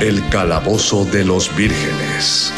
[0.00, 2.52] El calabozo de los vírgenes.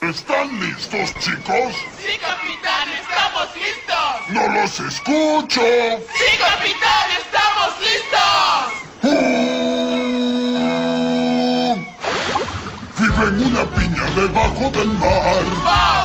[0.00, 1.74] ¿Están listos, chicos?
[1.96, 4.28] Sí, capitán, estamos listos.
[4.30, 5.60] ¡No los escucho!
[5.60, 8.80] Sí, capitán, estamos listos.
[12.98, 15.44] Vive en una piña debajo del mar.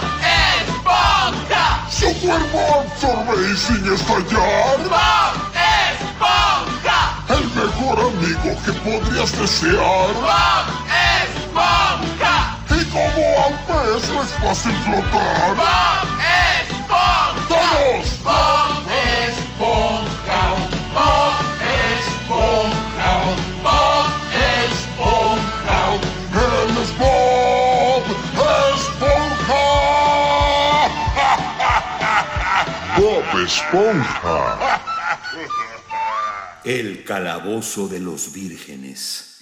[0.03, 0.14] ¡Bob
[2.25, 4.79] Y sin estallar.
[4.89, 5.35] ¡Bob
[5.91, 6.99] Esponja!
[7.29, 10.13] El mejor amigo que podrías desear.
[10.13, 10.65] ¡Bob
[11.21, 12.57] Esponja!
[12.71, 15.55] Y como al pez no es fácil flotar.
[15.55, 16.14] ¡Bob
[33.45, 34.57] Esponja!
[36.63, 39.34] El calabozo de los vírgenes.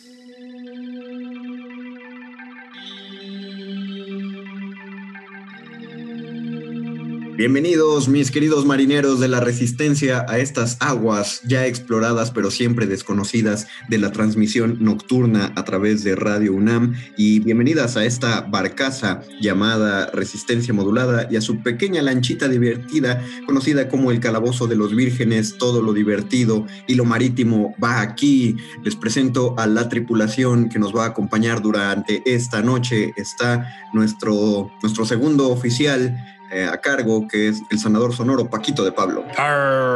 [7.36, 13.66] Bienvenidos, mis queridos marineros de la resistencia, a estas aguas ya exploradas pero siempre desconocidas
[13.90, 20.12] de la transmisión nocturna a través de Radio UNAM y bienvenidas a esta barcaza llamada
[20.14, 25.58] Resistencia Modulada y a su pequeña lanchita divertida conocida como el Calabozo de los Vírgenes,
[25.58, 28.58] todo lo divertido y lo marítimo va aquí.
[28.84, 33.12] Les presento a la tripulación que nos va a acompañar durante esta noche.
[33.18, 36.16] Está nuestro, nuestro segundo oficial
[36.52, 39.24] eh, a cargo, que es el sanador sonoro Paquito de Pablo.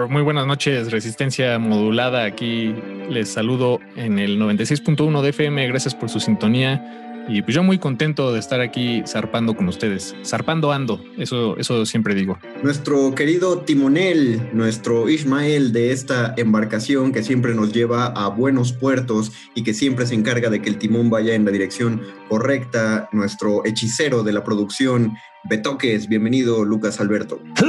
[0.10, 2.24] Muy buenas noches, Resistencia Modulada.
[2.24, 2.76] Aquí
[3.10, 5.68] les saludo en el 96.1 de FM.
[5.68, 7.07] Gracias por su sintonía.
[7.30, 10.16] Y pues yo muy contento de estar aquí zarpando con ustedes.
[10.26, 12.40] Zarpando ando, eso, eso siempre digo.
[12.64, 19.34] Nuestro querido timonel, nuestro Ismael de esta embarcación que siempre nos lleva a buenos puertos
[19.56, 23.10] y que siempre se encarga de que el timón vaya en la dirección correcta.
[23.12, 26.08] Nuestro hechicero de la producción, Betoques.
[26.08, 27.42] Bienvenido, Lucas Alberto.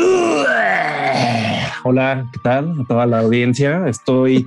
[1.82, 2.80] Hola, ¿qué tal?
[2.80, 3.88] A toda la audiencia.
[3.88, 4.46] Estoy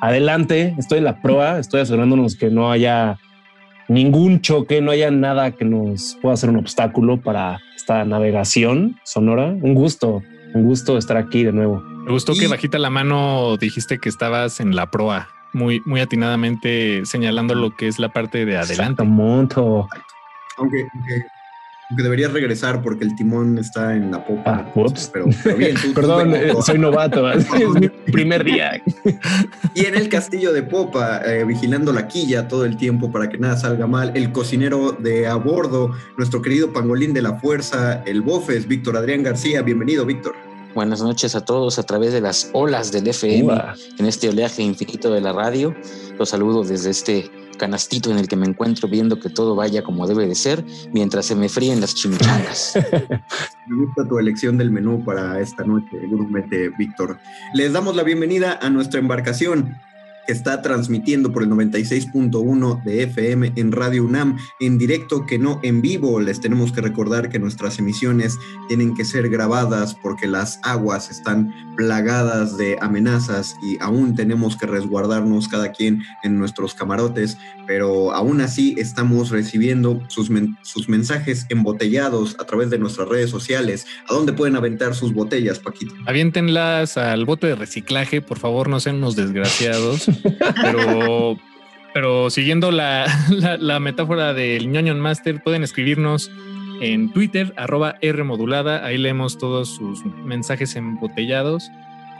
[0.00, 3.18] adelante, estoy en la proa, estoy asegurándonos que no haya
[3.90, 9.46] ningún choque, no haya nada que nos pueda ser un obstáculo para esta navegación sonora.
[9.46, 10.22] Un gusto,
[10.54, 11.80] un gusto estar aquí de nuevo.
[11.80, 17.04] Me gustó que bajita la mano dijiste que estabas en la proa, muy, muy atinadamente
[17.04, 19.02] señalando lo que es la parte de adelante.
[19.02, 19.88] Monto.
[20.56, 21.26] Aunque, aunque,
[21.90, 24.42] aunque deberías regresar porque el timón está en la popa.
[24.46, 25.10] Ah, ups.
[25.12, 27.28] Pero, pero bien, tú- Perdón, eh, soy novato.
[27.32, 27.46] es
[27.78, 28.82] mi primer día.
[29.74, 33.38] Y en el castillo de popa, eh, vigilando la quilla todo el tiempo para que
[33.38, 38.20] nada salga mal, el cocinero de a bordo, nuestro querido pangolín de la fuerza, el
[38.20, 39.62] bofes, Víctor Adrián García.
[39.62, 40.34] Bienvenido, Víctor.
[40.74, 43.52] Buenas noches a todos a través de las olas del FM,
[43.98, 45.74] en este oleaje infinito de la radio.
[46.18, 50.06] Los saludo desde este canastito en el que me encuentro viendo que todo vaya como
[50.06, 50.64] debe de ser
[50.94, 52.72] mientras se me fríen las chimichangas.
[53.66, 57.18] Me gusta tu elección del menú para esta noche, grumete, Víctor.
[57.54, 59.76] Les damos la bienvenida a nuestra embarcación,
[60.32, 65.82] está transmitiendo por el 96.1 de FM en Radio UNAM, en directo que no en
[65.82, 66.20] vivo.
[66.20, 68.36] Les tenemos que recordar que nuestras emisiones
[68.68, 74.66] tienen que ser grabadas porque las aguas están plagadas de amenazas y aún tenemos que
[74.66, 80.30] resguardarnos cada quien en nuestros camarotes, pero aún así estamos recibiendo sus,
[80.62, 83.86] sus mensajes embotellados a través de nuestras redes sociales.
[84.08, 85.94] ¿A dónde pueden aventar sus botellas, Paquito?
[86.06, 90.06] Aviéntenlas al bote de reciclaje, por favor, no sean unos desgraciados.
[90.62, 91.36] pero,
[91.94, 93.06] pero siguiendo la,
[93.58, 96.30] la, metáfora del ñoño Master, pueden escribirnos
[96.80, 98.84] en Twitter, arroba R modulada.
[98.84, 101.70] Ahí leemos todos sus mensajes embotellados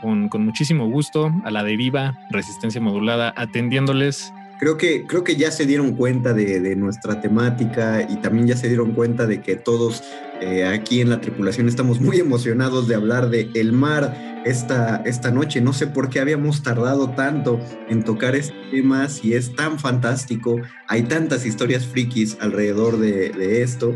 [0.01, 1.31] con, con muchísimo gusto.
[1.43, 4.31] A la deriva, resistencia modulada, atendiéndoles
[4.61, 8.67] creo que, creo que ya se dieron cuenta de, nuestra temática y también ya se
[8.67, 10.03] dieron cuenta de que todos
[10.41, 15.31] eh, aquí en la tripulación estamos muy emocionados de hablar de el mar esta, esta
[15.31, 15.61] noche.
[15.61, 17.59] No sé por qué habíamos tardado tanto
[17.89, 23.61] en tocar este tema, si es tan fantástico, hay tantas historias frikis alrededor de, de
[23.61, 23.95] esto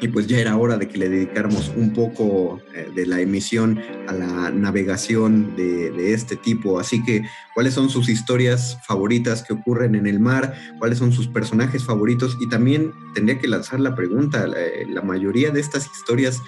[0.00, 3.80] y pues ya era hora de que le dedicáramos un poco eh, de la emisión
[4.06, 6.78] a la navegación de, este tipo.
[6.78, 7.24] Así que,
[7.54, 10.54] ¿cuáles son sus historias favoritas que ocurren en el mar?
[10.78, 12.36] ¿Cuáles son sus personajes favoritos?
[12.40, 16.40] Y también tendría que lanzar la pregunta, la, eh, la mayoría de estas historias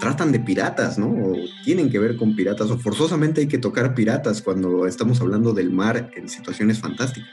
[0.00, 1.08] tratan de piratas, ¿no?
[1.08, 5.52] O tienen que ver con piratas, o forzosamente hay que tocar piratas cuando estamos hablando
[5.52, 7.30] del mar en situaciones fantásticas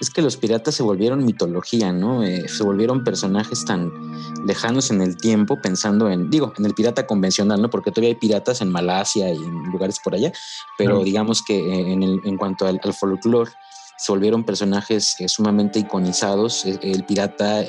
[0.00, 2.22] es que los piratas se volvieron mitología, ¿no?
[2.22, 3.92] Eh, se volvieron personajes tan
[4.46, 7.70] lejanos en el tiempo, pensando en, digo, en el pirata convencional, ¿no?
[7.70, 10.32] Porque todavía hay piratas en Malasia y en lugares por allá,
[10.76, 13.50] pero digamos que eh, en, en cuanto al, al folclore,
[13.96, 16.64] se volvieron personajes eh, sumamente iconizados.
[16.66, 17.62] El pirata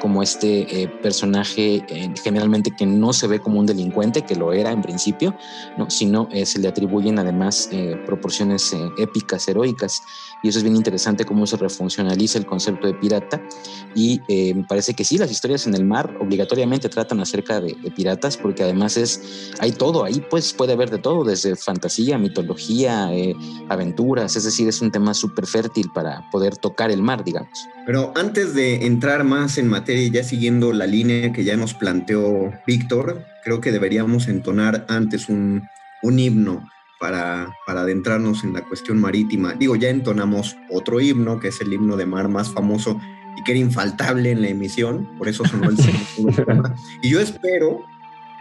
[0.00, 4.52] como este eh, personaje eh, generalmente que no se ve como un delincuente, que lo
[4.52, 5.36] era en principio,
[5.76, 5.90] ¿no?
[5.90, 7.68] sino eh, se le atribuyen además
[8.04, 10.02] proporciones épicas, heroicas.
[10.42, 13.40] Y eso es bien interesante cómo se refuncionaliza el concepto de pirata.
[13.94, 17.90] Y me parece que sí, las historias en el mar obligatoriamente tratan acerca de, de,
[17.90, 23.10] piratas, porque además es, hay todo, ahí pues puede haber de todo, desde fantasía, mitología,
[23.68, 27.66] aventuras, es decir, es un tema súper fértil para poder tocar el mar, digamos.
[27.86, 32.52] Pero antes de entrar más en materia, ya siguiendo la línea que ya nos planteó
[32.66, 35.62] Víctor, creo que deberíamos entonar antes un,
[36.02, 36.68] himno
[37.00, 39.54] para, para, adentrarnos en la cuestión marítima.
[39.54, 43.00] Digo, ya entonamos otro himno, que es el himno de mar más famoso
[43.36, 47.84] y que era infaltable en la emisión, por eso sonó el segundo Y yo espero,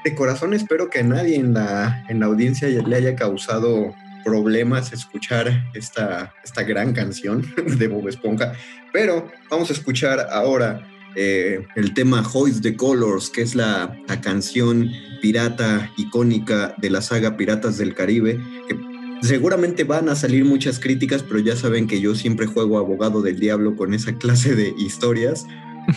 [0.03, 3.93] de corazón espero que a nadie en la, en la audiencia le haya causado
[4.23, 7.45] problemas escuchar esta, esta gran canción
[7.77, 8.53] de Bob Esponja,
[8.91, 10.81] pero vamos a escuchar ahora
[11.15, 14.91] eh, el tema Hoist the Colors, que es la, la, canción
[15.21, 18.77] pirata icónica de la saga Piratas del Caribe, que
[19.21, 23.39] seguramente van a salir muchas críticas, pero ya saben que yo siempre juego abogado del
[23.39, 25.45] diablo con esa clase de historias,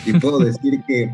[0.07, 1.11] y puedo decir que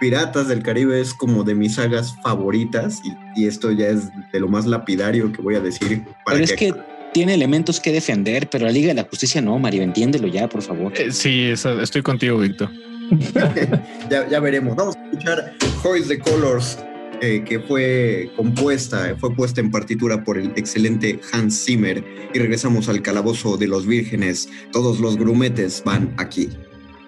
[0.00, 3.00] Piratas del Caribe es como de mis sagas favoritas
[3.34, 6.04] y, esto ya es de lo más lapidario que voy a decir.
[6.24, 6.74] Para pero es que,
[7.12, 10.62] tiene elementos que defender, pero la Liga de la Justicia no, Mario, entiéndelo ya, por
[10.62, 10.92] favor.
[10.96, 12.70] Eh, sí, estoy contigo, Víctor.
[14.10, 14.76] ya, veremos.
[14.76, 16.78] Vamos a escuchar Hoist the Colors,
[17.20, 22.04] eh, que fue compuesta, fue puesta en partitura por el excelente Hans Zimmer.
[22.34, 24.48] Y regresamos al calabozo de los vírgenes.
[24.72, 26.50] Todos los grumetes van aquí.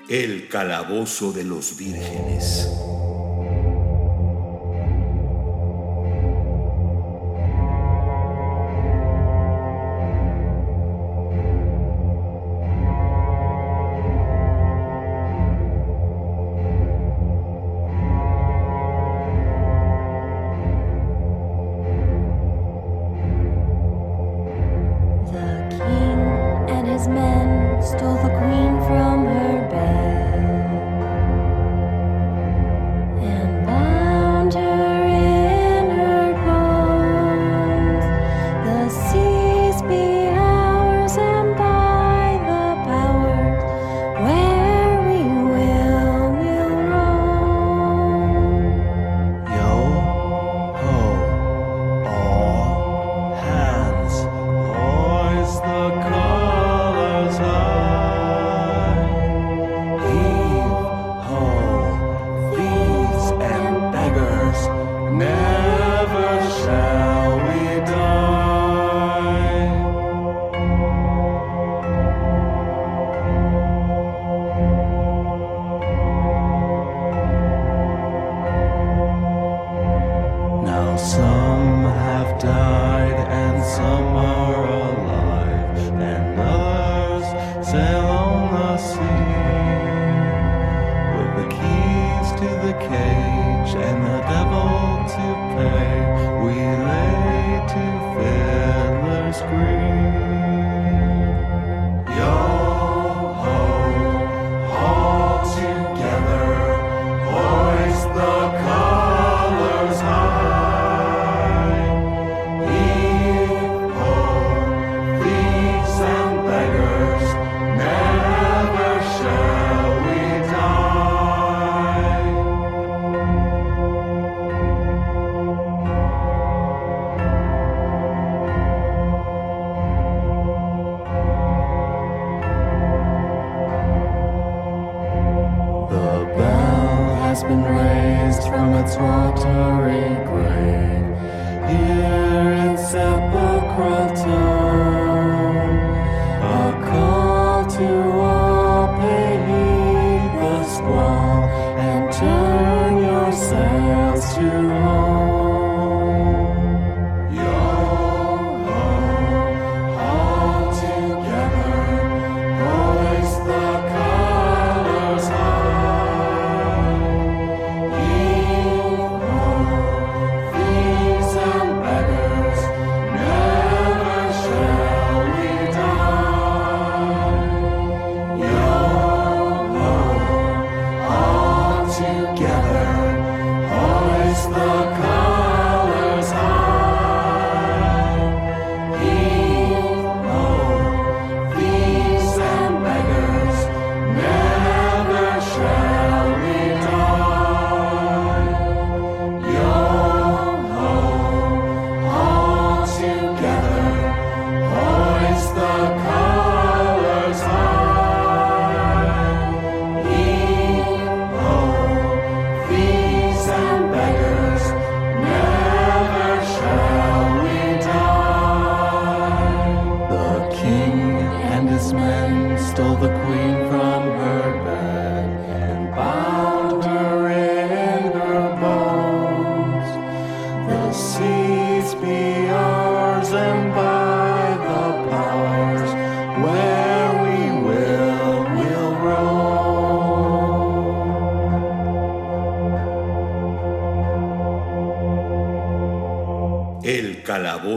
[0.09, 2.69] El calabozo de los vírgenes.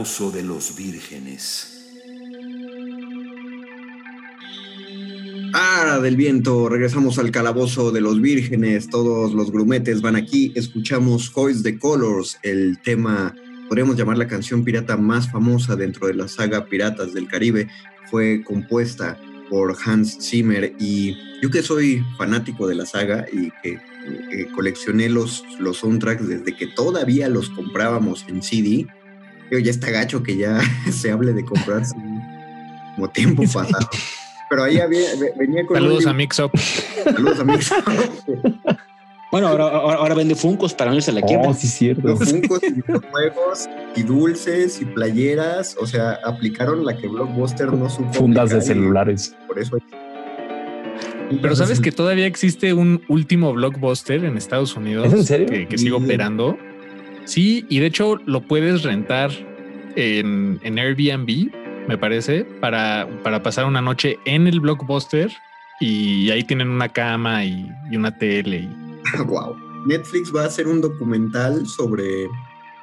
[0.04, 1.80] De los vírgenes.
[5.54, 11.32] Ah, del viento, regresamos al calabozo de los vírgenes, todos los grumetes van aquí, escuchamos
[11.34, 13.34] Hoist the Colors, el tema,
[13.66, 17.68] podríamos llamar la canción pirata más famosa dentro de la saga Piratas del Caribe,
[18.10, 19.18] fue compuesta
[19.48, 23.80] por Hans Zimmer y yo que soy fanático de la saga y que
[24.32, 28.86] eh, coleccioné los, los soundtracks desde que todavía los comprábamos en CD,
[29.50, 30.60] yo ya está gacho que ya
[30.92, 31.82] se hable de comprar
[32.94, 33.88] como tiempo pasado.
[34.50, 36.56] Pero ahí había, venía con Saludos a Mixup.
[36.56, 37.84] Saludos a Mixup.
[39.32, 41.48] Bueno, ahora, ahora, ahora vende Funcos para no irse a la quiebra.
[41.48, 42.06] Oh, sí, cierto.
[42.06, 47.90] Los Funcos y juegos y dulces y playeras, o sea, aplicaron la que Blockbuster no
[47.90, 48.12] supo.
[48.12, 49.34] Fundas de celulares.
[49.48, 49.78] Por eso.
[51.42, 55.46] Pero sabes que todavía existe un último blockbuster en Estados Unidos ¿Es en serio?
[55.48, 56.56] que, que sigue operando.
[57.24, 59.30] Sí, y de hecho lo puedes rentar
[59.96, 61.50] en, en Airbnb,
[61.88, 65.30] me parece, para, para pasar una noche en el blockbuster
[65.80, 68.68] y ahí tienen una cama y, y una tele.
[68.68, 69.56] Y, wow.
[69.86, 72.28] Netflix va a hacer un documental sobre,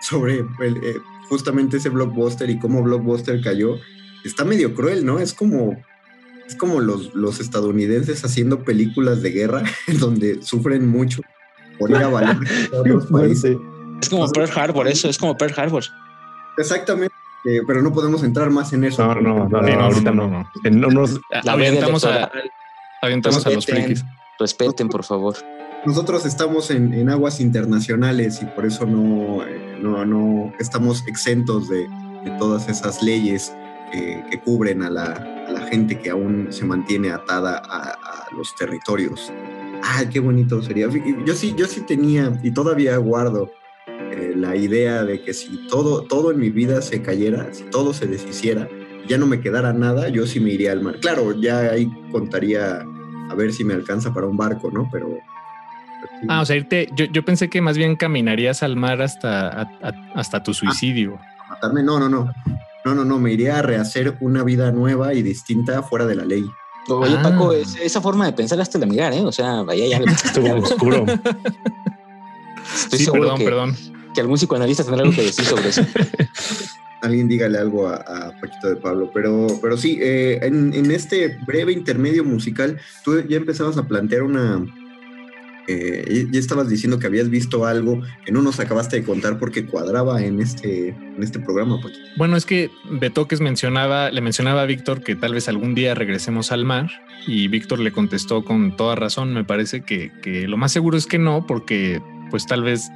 [0.01, 0.97] sobre el, eh,
[1.29, 3.77] justamente ese blockbuster y cómo blockbuster cayó.
[4.23, 5.19] Está medio cruel, ¿no?
[5.19, 5.75] Es como,
[6.45, 11.21] es como los, los estadounidenses haciendo películas de guerra en donde sufren mucho
[11.79, 12.37] por ir a valer
[12.71, 13.57] a otros países.
[14.01, 15.83] Es como Pearl Harbor, eso, es como Pearl Harbor.
[16.57, 17.13] Exactamente.
[17.45, 19.05] eh, pero no podemos entrar más en eso.
[19.05, 20.27] No, no, no, no, ahorita no.
[20.27, 20.49] no.
[20.71, 22.51] No nos- La Aventamos a, electoral.
[23.01, 24.03] aventamos a los frikis.
[24.39, 25.35] respeten, por favor.
[25.85, 31.67] Nosotros estamos en, en aguas internacionales y por eso no, eh, no, no estamos exentos
[31.69, 31.87] de,
[32.23, 33.51] de todas esas leyes
[33.91, 35.05] que, que cubren a la,
[35.47, 39.31] a la gente que aún se mantiene atada a, a los territorios.
[39.83, 40.87] Ah, qué bonito sería.
[41.25, 43.49] Yo sí, yo sí tenía y todavía guardo
[44.11, 47.93] eh, la idea de que si todo, todo en mi vida se cayera, si todo
[47.93, 48.67] se deshiciera,
[49.07, 50.99] ya no me quedara nada, yo sí me iría al mar.
[50.99, 52.85] Claro, ya ahí contaría
[53.29, 54.89] a ver si me alcanza para un barco, ¿no?
[54.91, 55.17] Pero...
[56.27, 59.61] Ah, o sea, irte, yo, yo pensé que más bien caminarías al mar hasta, a-
[59.83, 61.19] a- hasta tu suicidio.
[61.49, 61.83] matarme.
[61.83, 62.31] No, no, no.
[62.85, 63.19] No, no, no.
[63.19, 66.43] Me iría a rehacer una vida nueva y distinta fuera de la ley.
[66.89, 67.21] Oye, Ah.
[67.23, 69.21] Paco, es- esa forma de pensar hasta la mirar, ¿eh?
[69.21, 69.97] O sea, vaya ya.
[70.11, 71.05] estuvo oscuro.
[72.75, 73.75] Estoy sí, seguro perdón, que, perdón.
[74.13, 75.85] que algún psicoanalista tendrá algo que decir sobre eso.
[77.01, 79.09] Alguien dígale algo a, a Paquito de Pablo.
[79.11, 84.23] Pero, pero sí, eh, en, en este breve intermedio musical, tú ya empezabas a plantear
[84.23, 84.63] una.
[85.73, 89.65] Eh, ya estabas diciendo que habías visto algo que no nos acabaste de contar porque
[89.65, 91.99] cuadraba en este, en este programa, Paquito.
[92.17, 96.51] Bueno, es que Betoques mencionaba, le mencionaba a Víctor que tal vez algún día regresemos
[96.51, 96.89] al mar
[97.27, 99.33] y Víctor le contestó con toda razón.
[99.33, 102.89] Me parece que, que lo más seguro es que no, porque pues tal vez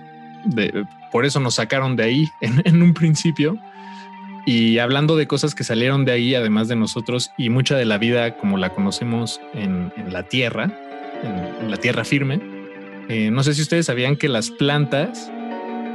[0.45, 3.57] de- por eso nos sacaron de ahí en, en un principio.
[4.47, 7.97] Y hablando de cosas que salieron de ahí, además de nosotros, y mucha de la
[7.97, 10.65] vida como la conocemos en, en la tierra,
[11.23, 12.39] en, en la tierra firme,
[13.09, 15.31] eh, no sé si ustedes sabían que las plantas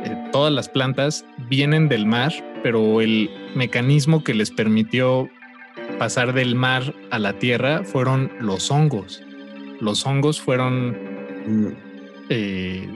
[0.05, 5.29] eh, todas las plantas vienen del mar, pero el mecanismo que les permitió
[5.99, 9.23] pasar del mar a la tierra fueron los hongos.
[9.81, 10.97] Los hongos fueron,
[11.47, 11.69] Mm,
[12.29, 12.89] eh,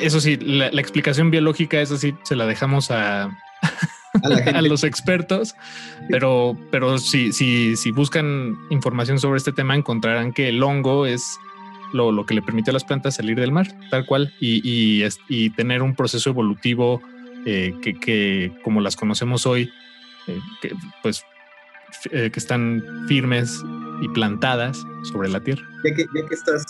[0.00, 4.42] eso sí, la, la explicación biológica, eso sí, se la dejamos a, A la a
[4.42, 4.62] gente.
[4.62, 5.54] los expertos,
[6.10, 11.38] pero, pero si, si, si buscan información sobre este tema, encontrarán que el hongo es
[11.92, 14.60] lo, lo que le permitió a las plantas salir del mar, tal cual, y,
[15.28, 17.00] y, tener un proceso evolutivo
[17.46, 19.70] eh, que, que, como las conocemos hoy,
[20.26, 21.24] eh, que, pues
[22.10, 23.62] eh, que están firmes
[24.02, 25.62] y plantadas sobre la tierra.
[25.84, 26.64] Ya que, ya que estás,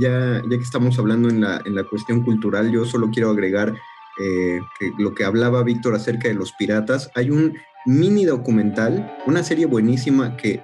[0.00, 3.74] ya, ya que estamos hablando en la, en la cuestión cultural, yo solo quiero agregar
[4.18, 7.10] que lo que hablaba Víctor acerca de los piratas.
[7.14, 10.62] Hay un mini documental, una serie buenísima que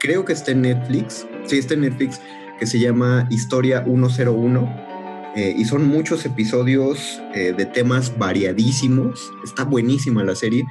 [0.00, 2.20] creo que está en Netflix, sí está en Netflix,
[2.60, 4.90] que se llama Historia 101.
[5.34, 9.32] eh, y son muchos episodios eh, de temas variadísimos.
[9.42, 10.64] Está buenísima la serie.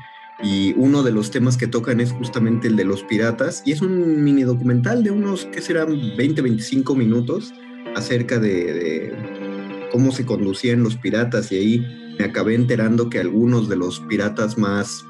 [0.44, 3.64] Y uno de los temas que tocan es justamente el de los piratas.
[3.66, 6.16] Y es un mini documental de unos, ¿qué serán?
[6.16, 7.54] 20, 25 minutos
[7.96, 11.52] acerca de, de cómo se conducían los piratas.
[11.52, 15.06] Y ahí me acabé enterando que algunos de los piratas más,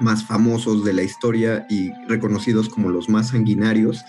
[0.00, 4.04] más famosos de la historia y reconocidos como los más sanguinarios,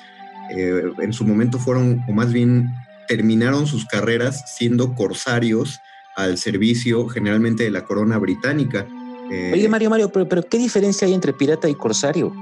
[0.56, 2.70] eh, en su momento fueron, o más bien
[3.08, 5.80] terminaron sus carreras siendo corsarios
[6.16, 8.88] al servicio generalmente de la corona británica.
[9.32, 12.34] Eh, Oye, Mario, Mario, pero, pero ¿qué diferencia hay entre pirata y corsario?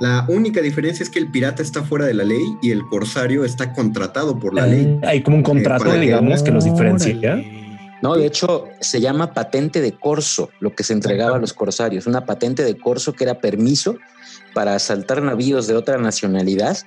[0.00, 3.44] La única diferencia es que el pirata está fuera de la ley y el corsario
[3.44, 4.98] está contratado por la ley.
[5.02, 7.42] Hay como un contrato, para que- digamos, que los diferencia.
[8.00, 12.06] No, de hecho, se llama patente de corso, lo que se entregaba a los corsarios.
[12.06, 13.96] Una patente de corso que era permiso
[14.54, 16.78] para asaltar navíos de otra nacionalidad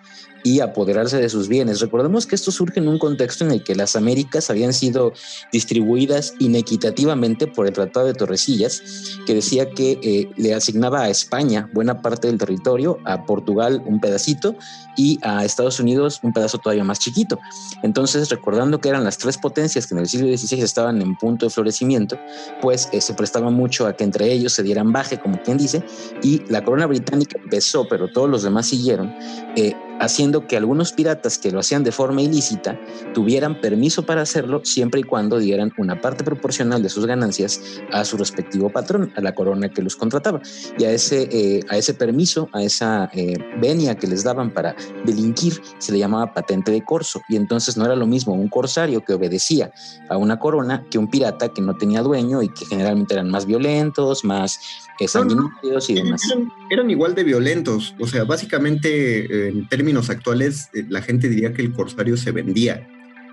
[0.43, 1.79] y apoderarse de sus bienes.
[1.79, 5.13] Recordemos que esto surge en un contexto en el que las Américas habían sido
[5.51, 8.81] distribuidas inequitativamente por el Tratado de Torrecillas,
[9.25, 13.99] que decía que eh, le asignaba a España buena parte del territorio, a Portugal un
[13.99, 14.55] pedacito
[14.97, 17.39] y a Estados Unidos un pedazo todavía más chiquito.
[17.83, 21.45] Entonces, recordando que eran las tres potencias que en el siglo XVI estaban en punto
[21.45, 22.17] de florecimiento,
[22.61, 25.83] pues eh, se prestaba mucho a que entre ellos se dieran baje, como quien dice,
[26.21, 29.13] y la corona británica empezó, pero todos los demás siguieron,
[29.55, 32.79] eh, haciendo que algunos piratas que lo hacían de forma ilícita
[33.13, 38.05] tuvieran permiso para hacerlo siempre y cuando dieran una parte proporcional de sus ganancias a
[38.05, 40.41] su respectivo patrón, a la corona que los contrataba.
[40.77, 44.75] Y a ese, eh, a ese permiso, a esa eh, venia que les daban para
[45.05, 47.21] delinquir, se le llamaba patente de corso.
[47.27, 49.71] Y entonces no era lo mismo un corsario que obedecía
[50.09, 53.45] a una corona que un pirata que no tenía dueño y que generalmente eran más
[53.45, 54.59] violentos, más
[55.07, 56.21] sanguinarios y demás.
[56.69, 57.95] Eran, igual de violentos.
[57.99, 62.87] O sea, básicamente en términos actuales eh, la gente diría que el corsario se vendía.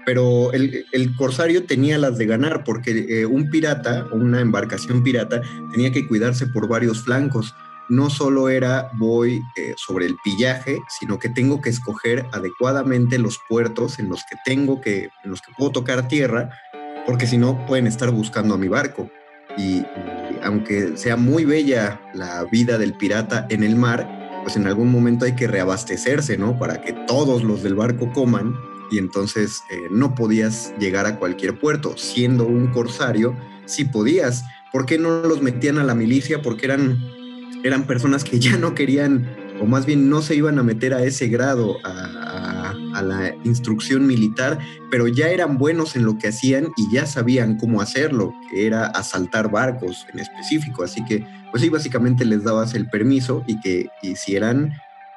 [0.06, 5.42] Pero el, corsario tenía las de ganar porque eh, un pirata o una embarcación pirata
[5.72, 7.54] tenía que cuidarse por varios flancos.
[7.90, 13.38] No solo era voy eh, sobre el pillaje, sino que tengo que escoger adecuadamente los
[13.50, 16.50] puertos en los que tengo que, en los que puedo tocar tierra,
[17.06, 19.10] porque si no pueden estar buscando a mi barco
[19.58, 19.84] y,
[20.42, 25.24] aunque sea muy bella la vida del pirata en el mar, pues en algún momento
[25.24, 26.58] hay que reabastecerse, ¿no?
[26.58, 28.54] Para que todos los del barco coman
[28.90, 31.96] y entonces eh, no podías llegar a cualquier puerto.
[31.96, 34.44] Siendo un corsario, sí podías.
[34.72, 36.40] ¿Por qué no los metían a la milicia?
[36.40, 36.98] Porque eran,
[37.64, 39.28] eran personas que ya no querían,
[39.60, 42.27] o más bien no se iban a meter a ese grado, a
[42.98, 44.58] a la instrucción militar,
[44.90, 48.86] pero ya eran buenos en lo que hacían y ya sabían cómo hacerlo, que era
[48.86, 50.84] asaltar barcos en específico.
[50.84, 54.72] Así que, pues sí, básicamente les dabas el permiso y que hicieran,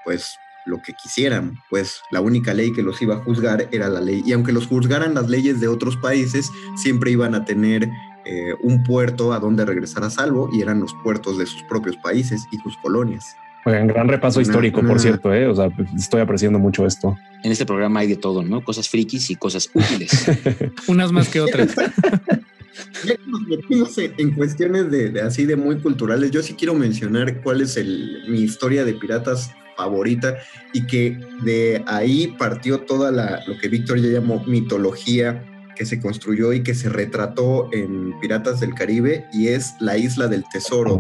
[0.06, 4.00] pues, lo que quisieran, pues la única ley que los iba a juzgar era la
[4.00, 4.22] ley.
[4.26, 7.90] Y aunque los juzgaran las leyes de otros países, siempre iban a tener
[8.26, 11.98] eh, un puerto a donde regresar a salvo y eran los puertos de sus propios
[11.98, 13.36] países y sus colonias.
[13.66, 15.48] Oigan, gran repaso histórico, por cierto, ¿eh?
[15.48, 17.16] O sea, estoy apreciando mucho esto.
[17.44, 18.64] En este programa hay de todo, ¿no?
[18.64, 20.12] Cosas frikis y cosas útiles.
[20.88, 21.76] Unas más que otras.
[23.06, 27.62] ya nos metimos en cuestiones de, así de muy culturales, yo sí quiero mencionar cuál
[27.62, 30.38] es el, mi historia de piratas favorita
[30.74, 35.44] y que de ahí partió toda la, lo que Víctor ya llamó mitología
[35.76, 40.28] que se construyó y que se retrató en Piratas del Caribe y es La Isla
[40.28, 41.00] del Tesoro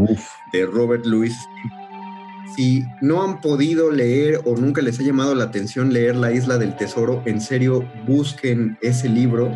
[0.53, 1.35] de Robert Louis
[2.55, 6.57] si no han podido leer o nunca les ha llamado la atención leer La Isla
[6.57, 9.51] del Tesoro, en serio busquen ese libro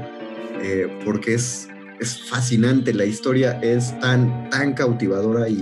[0.62, 1.68] eh, porque es,
[2.00, 2.94] es fascinante.
[2.94, 5.62] La historia es tan, tan cautivadora y,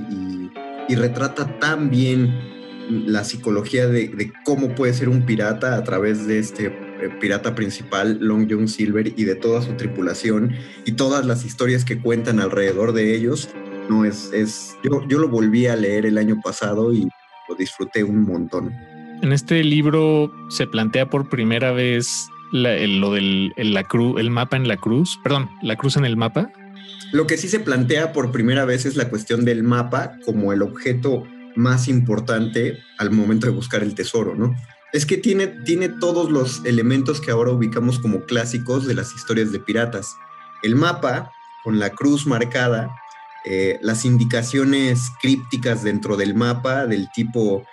[0.96, 2.32] retrata tan bien
[2.88, 8.20] la psicología de, cómo puede ser un pirata a través de este eh, pirata principal,
[8.22, 10.54] Long John Silver, y de toda su tripulación
[10.86, 13.50] y todas las historias que cuentan alrededor de ellos.
[13.90, 17.10] No es, es yo, yo lo volví a leer el año pasado y
[17.48, 18.74] lo disfruté un montón.
[19.22, 24.68] En este libro se plantea por primera vez lo del la cruz, el mapa en
[24.68, 26.52] la cruz, perdón, la cruz en el mapa.
[27.12, 30.62] Lo que sí se plantea por primera vez es la cuestión del mapa como el
[30.62, 31.24] objeto
[31.56, 34.56] más importante al momento de buscar el tesoro, ¿no?
[34.92, 39.52] Es que tiene, tiene todos los elementos que ahora ubicamos como clásicos de las historias
[39.52, 40.16] de piratas.
[40.62, 41.32] El mapa,
[41.64, 42.92] con la cruz marcada,
[43.46, 47.64] eh, las indicaciones crípticas dentro del mapa del tipo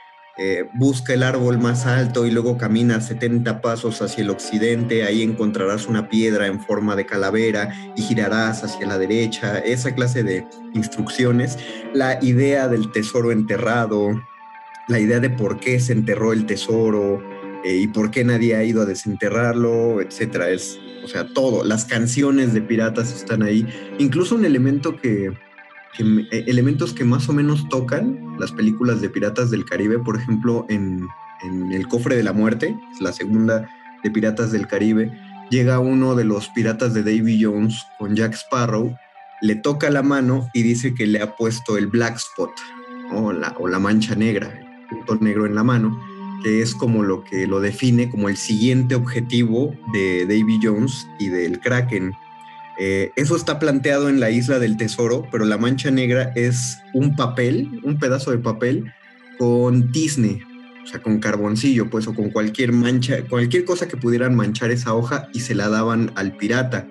[0.43, 5.23] eh, busca el árbol más alto y luego camina 70 pasos hacia el occidente, ahí
[5.23, 10.47] encontrarás una piedra en forma de calavera y girarás hacia la derecha, esa clase de
[10.73, 11.59] instrucciones,
[11.93, 14.19] la idea del tesoro enterrado,
[14.89, 17.23] la idea de por qué se enterró el tesoro
[17.63, 21.85] eh, y por qué nadie ha ido a desenterrarlo, etcétera, es, o sea, todo, las
[21.85, 23.67] canciones de piratas están ahí,
[23.99, 25.33] incluso un elemento que
[25.99, 30.67] eh, elementos que más o menos tocan las películas de Piratas del Caribe, por ejemplo,
[30.69, 31.09] en,
[31.73, 33.69] El Cofre de la Muerte, la segunda
[34.03, 35.11] de Piratas del Caribe,
[35.51, 38.95] llega uno de los piratas de Davy Jones con Jack Sparrow,
[39.41, 42.53] le toca la mano y dice que le ha puesto el black spot
[43.13, 44.53] o la, o la mancha negra,
[44.91, 45.99] el punto negro en la mano,
[46.43, 51.29] que es como lo que lo define como el siguiente objetivo de Davy Jones y
[51.29, 52.15] del Kraken
[52.83, 57.15] eh, eso está planteado en la isla del tesoro, pero la mancha negra es un
[57.15, 58.91] papel, un pedazo de papel
[59.39, 60.43] con tizne,
[60.83, 64.95] o sea, con carboncillo, pues, o con cualquier mancha, cualquier cosa que pudieran manchar esa
[64.95, 66.89] hoja y se la daban al pirata.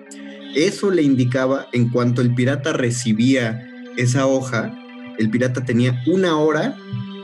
[0.54, 3.60] eso le indicaba en cuanto el pirata recibía
[3.96, 4.72] esa hoja,
[5.18, 6.76] el pirata tenía una hora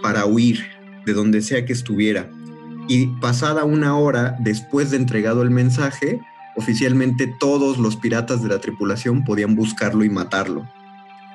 [0.02, 0.64] para huir
[1.04, 2.28] de donde sea que estuviera.
[2.88, 6.20] Y pasada una hora después de entregado el mensaje,
[6.56, 10.68] oficialmente todos los piratas de la tripulación podían buscarlo y matarlo.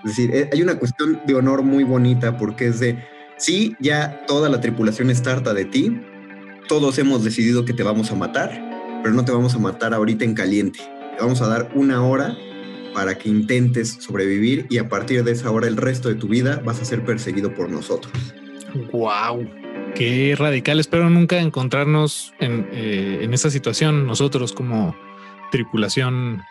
[0.03, 3.03] Es decir, eh, hay una cuestión de honor muy bonita porque es de,
[3.37, 6.01] sí, ya toda la tripulación está harta de ti,
[6.67, 8.49] todos hemos decidido que te vamos a matar,
[9.03, 10.79] pero no te vamos a matar ahorita en caliente.
[10.79, 12.35] Te vamos a dar una hora
[12.93, 16.61] para que intentes sobrevivir y a partir de esa hora el resto de tu vida
[16.65, 18.13] vas a ser perseguido por nosotros.
[18.91, 19.47] Wow,
[19.95, 20.79] qué radical.
[20.79, 24.95] Espero nunca encontrarnos en, eh, en esa situación nosotros como
[25.51, 26.41] tripulación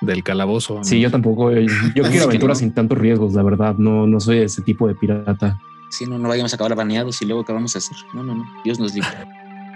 [0.00, 0.82] del calabozo.
[0.82, 1.52] Sí, yo tampoco.
[1.52, 1.60] Yo,
[1.94, 3.74] yo quiero aventuras sin tantos riesgos, la verdad.
[3.76, 5.58] No, no soy ese tipo de pirata.
[5.90, 7.96] Sí, no, no vayamos a acabar baneados y luego qué vamos a hacer.
[8.14, 8.44] No, no, no.
[8.64, 9.10] Dios nos libre.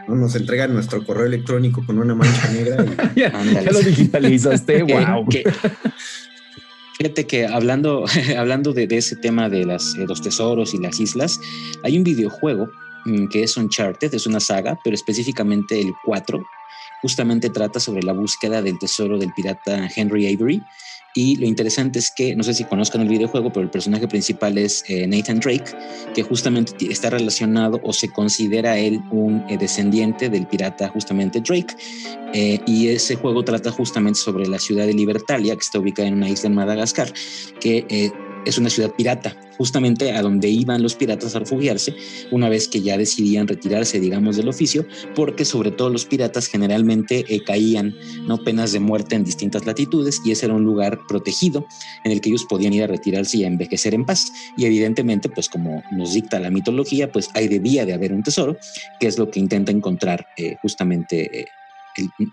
[0.08, 2.84] No, nos entregan nuestro correo electrónico con una mancha negra.
[2.84, 3.18] Y...
[3.20, 4.82] ya, ya, lo digitalizaste.
[4.82, 5.26] wow.
[6.96, 8.04] Fíjate que hablando,
[8.38, 11.40] hablando de, de, ese tema de las, eh, los tesoros y las islas,
[11.82, 12.68] hay un videojuego
[13.04, 16.40] mm, que es Uncharted, es una saga, pero específicamente el 4,
[17.04, 20.62] justamente trata sobre la búsqueda del tesoro del pirata Henry Avery.
[21.14, 24.56] Y lo interesante es que, no sé si conozcan el videojuego, pero el personaje principal
[24.56, 25.66] es eh, Nathan Drake,
[26.14, 31.76] que justamente está relacionado o se considera él un eh, descendiente del pirata justamente Drake.
[32.32, 36.14] Eh, y ese juego trata justamente sobre la ciudad de Libertalia, que está ubicada en
[36.14, 37.12] una isla en Madagascar,
[37.60, 38.10] que
[38.44, 41.94] es una ciudad pirata, justamente a donde iban los piratas a refugiarse
[42.30, 47.24] una vez que ya decidían retirarse, digamos, del oficio, porque sobre todo los piratas generalmente
[47.28, 47.94] eh, caían
[48.26, 51.66] no penas de muerte en distintas latitudes y ese era un lugar protegido
[52.04, 54.33] en el que ellos podían ir a retirarse y a envejecer en paz.
[54.57, 58.57] Y evidentemente, pues como nos dicta la mitología, pues ahí debía de haber un tesoro,
[59.00, 61.40] que es lo que intenta encontrar eh, justamente.
[61.40, 61.46] Eh,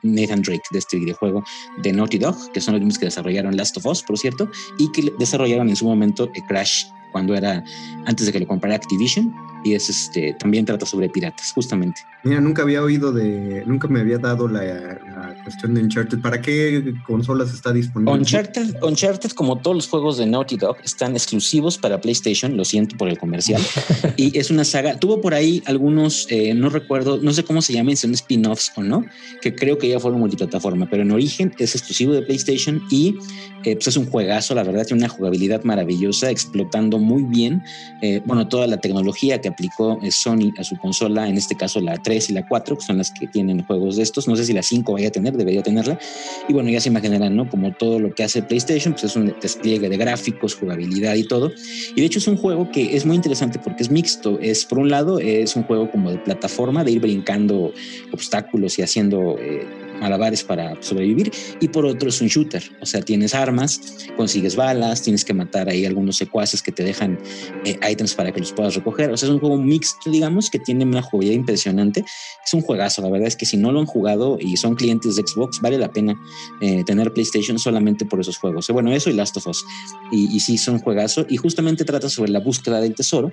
[0.03, 1.43] Nathan Drake de este videojuego
[1.81, 4.91] de Naughty Dog, que son los mismos que desarrollaron Last of Us, por cierto, y
[4.91, 7.63] que desarrollaron en su momento Crash cuando era
[8.05, 12.01] antes de que lo comprara Activision y es este también trata sobre piratas justamente.
[12.23, 16.19] Mira nunca había oído de nunca me había dado la, la cuestión de Uncharted.
[16.21, 21.13] Para qué consolas está disponible Uncharted Uncharted como todos los juegos de Naughty Dog están
[21.13, 23.61] exclusivos para PlayStation lo siento por el comercial.
[24.17, 27.73] Y es una saga tuvo por ahí algunos eh, no recuerdo no sé cómo se
[27.73, 29.05] llaman son spin-offs o no
[29.41, 33.15] que creo que ya fueron multiplataforma pero en origen es exclusivo de PlayStation y
[33.63, 37.63] eh, pues es un juegazo la verdad tiene una jugabilidad maravillosa explotando muy bien.
[38.01, 41.79] Eh, bueno toda la tecnología que aplicó eh, Sony a su consola, en este caso
[41.79, 44.27] la 3 y la 4, que son las que tienen juegos de estos.
[44.27, 45.99] No sé si la 5 vaya a tener, debería tenerla.
[46.47, 47.49] Y bueno, ya se imaginarán, ¿no?
[47.49, 51.51] Como todo lo que hace PlayStation, pues es un despliegue de gráficos, jugabilidad y todo.
[51.95, 54.39] Y de hecho es un juego que es muy interesante porque es mixto.
[54.39, 57.73] Es, por un lado, es un juego como de plataforma, de ir brincando
[58.11, 59.37] obstáculos y haciendo...
[59.39, 61.31] Eh, malabares para sobrevivir.
[61.59, 63.79] Y por otro es un shooter, o sea, tienes armas,
[64.17, 67.19] consigues balas, tienes que matar ahí algunos secuaces que te dejan
[67.63, 70.59] eh, items para que los puedas recoger, o sea, es un juego mixto, digamos, que
[70.59, 72.03] tiene una jugabilidad impresionante,
[72.45, 75.15] es un juegazo, la verdad es que si no lo han jugado y son clientes
[75.15, 76.19] de Xbox, vale la pena
[76.61, 79.63] eh, tener PlayStation solamente por esos juegos, bueno, eso y Last of Us,
[80.11, 83.31] y, y sí, son juegazo, y justamente trata sobre la búsqueda del tesoro,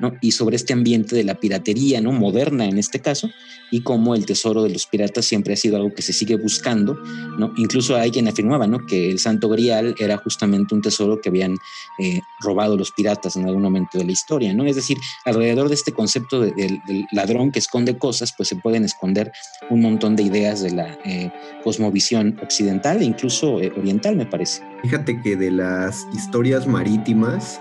[0.00, 0.14] ¿no?
[0.20, 2.12] Y sobre este ambiente de la piratería, ¿no?
[2.12, 3.30] Moderna en este caso,
[3.70, 6.98] y cómo el tesoro de los piratas siempre ha sido algo que se sigue buscando,
[7.38, 7.52] ¿no?
[7.56, 8.84] Incluso hay quien afirmaba, ¿no?
[8.86, 11.56] Que el Santo Grial era justamente un tesoro que habían
[11.98, 14.64] eh, robado los piratas en algún momento de la historia, ¿no?
[14.64, 18.56] Es decir, alrededor de este concepto del de, de ladrón que esconde cosas, pues se
[18.56, 19.32] pueden esconder
[19.70, 21.30] un montón de ideas de la eh,
[21.64, 24.62] cosmovisión occidental e incluso eh, oriental, me parece.
[24.82, 27.60] Fíjate que de las historias marítimas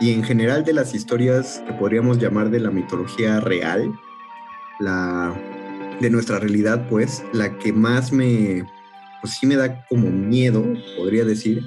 [0.00, 3.92] y en general de las historias que podríamos llamar de la mitología real,
[4.80, 5.34] la
[6.00, 8.64] de nuestra realidad, pues, la que más me,
[9.20, 10.64] pues sí me da como miedo,
[10.96, 11.62] podría decir,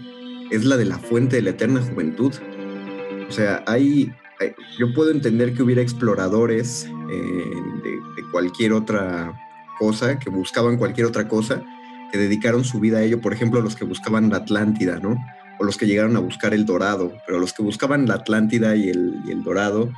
[0.51, 2.33] es la de la fuente de la eterna juventud.
[3.27, 4.11] O sea, hay,
[4.77, 7.51] yo puedo entender que hubiera exploradores eh,
[7.83, 7.97] de,
[8.31, 9.33] cualquier otra
[9.79, 11.63] cosa, que buscaban cualquier otra cosa,
[12.11, 15.17] que dedicaron su vida a ello, por ejemplo, los que buscaban la Atlántida, ¿no?
[15.59, 18.89] O los que llegaron a buscar el Dorado, pero los que buscaban la Atlántida y
[18.89, 19.89] el, el Dorado,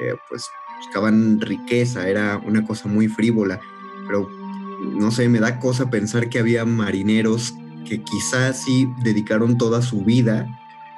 [0.00, 0.46] eh, pues
[0.78, 3.60] buscaban riqueza, era una cosa muy frívola,
[4.12, 4.28] pero
[4.98, 7.54] no sé, me da cosa pensar que había marineros
[7.88, 10.46] que quizás sí dedicaron toda su vida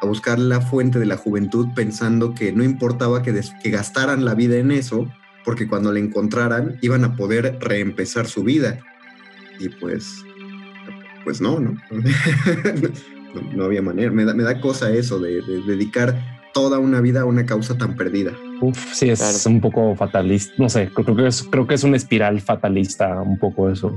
[0.01, 4.57] a buscar la fuente de la juventud pensando que no importaba que, gastaran la vida
[4.57, 5.09] en eso,
[5.45, 8.81] porque cuando la encontraran iban a poder reempezar su vida.
[9.61, 10.25] Y pues,
[11.23, 11.77] pues no, ¿no?
[11.93, 14.11] no, no, había manera.
[14.11, 16.21] Me da, me da cosa eso de, dedicar
[16.53, 18.33] toda una vida a una causa tan perdida.
[18.69, 19.39] Uf, sí, es claro.
[19.47, 20.55] un poco fatalista.
[20.59, 23.93] No sé, creo que, es, creo que es una espiral fatalista, un poco eso.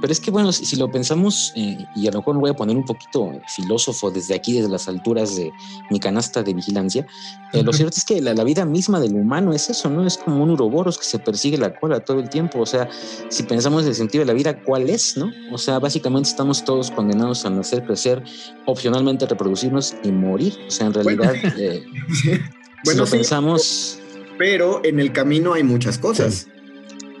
[0.00, 2.50] Pero es que, bueno, si, si lo pensamos, eh, y a lo mejor me voy
[2.50, 5.52] a poner un poquito filósofo desde aquí, desde las alturas de
[5.90, 7.06] mi canasta de vigilancia,
[7.52, 10.06] eh, lo cierto es que la, la, vida misma del humano es eso, ¿no?
[10.06, 12.60] Es como un uroboros que se persigue la cola todo el tiempo.
[12.60, 12.88] O sea,
[13.28, 15.30] si pensamos en el sentido de la vida, ¿cuál es, no?
[15.52, 18.22] O sea, básicamente estamos todos condenados a nacer, crecer,
[18.66, 20.58] opcionalmente reproducirnos y morir.
[20.66, 21.84] O sea, en realidad, bueno, eh,
[22.84, 24.01] bueno si lo sí, pensamos.
[24.42, 26.48] Pero en el camino hay muchas cosas.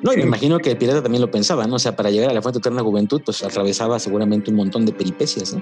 [0.02, 1.76] No, y me imagino que el pirata también lo pensaba, ¿no?
[1.76, 4.92] O sea, para llegar a la fuente eterna juventud, pues atravesaba seguramente un montón de
[4.92, 5.60] peripecias, ¿no?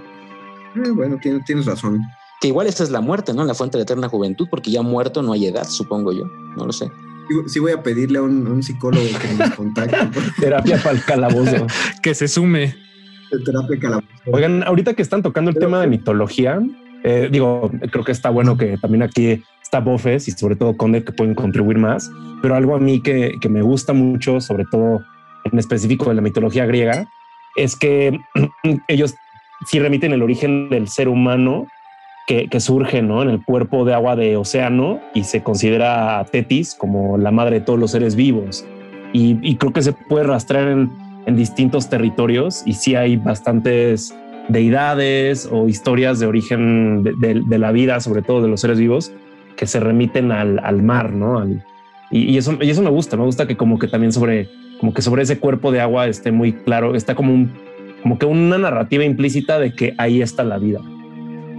[0.83, 2.01] Eh, bueno, tienes, tienes razón.
[2.40, 3.44] Que igual esta es la muerte, ¿no?
[3.44, 6.25] La fuente de la eterna juventud, porque ya muerto no hay edad, supongo yo.
[6.57, 6.90] No lo sé.
[7.49, 9.99] Sí, voy a pedirle a un, a un psicólogo que nos contacte.
[10.40, 11.66] Terapia para el calabozo.
[12.03, 12.75] que se sume.
[13.44, 14.09] Terapia calabozo.
[14.33, 16.59] Oigan, ahorita que están tocando el Pero, tema de mitología,
[17.05, 21.04] eh, digo, creo que está bueno que también aquí está Bofes y sobre todo Conde
[21.04, 22.11] que pueden contribuir más,
[22.42, 25.00] pero algo a mí que, que, me gusta mucho, sobre todo
[25.44, 27.09] en específico de la mitología griega,
[27.54, 28.18] es que
[28.88, 29.14] ellos
[29.66, 31.68] sí remiten el origen del ser humano
[32.26, 33.22] que, que, surge ¿no?
[33.22, 37.61] en el cuerpo de agua de océano y se considera a Tetis como la madre
[37.61, 38.66] de todos los seres vivos.
[39.12, 40.90] Y, y creo que se puede rastrear en,
[41.26, 44.12] en distintos territorios y sí hay bastantes
[44.48, 48.78] deidades o historias de origen de, de, de, la vida, sobre todo de los seres
[48.80, 49.12] vivos,
[49.56, 51.38] que se remiten al, al mar, ¿no?
[51.38, 51.64] Al,
[52.10, 54.48] y, y, eso, y eso me gusta, me gusta que como que también sobre,
[54.80, 57.52] como que sobre ese cuerpo de agua esté muy claro, está como un,
[58.02, 60.80] como que una narrativa implícita de que ahí está la vida.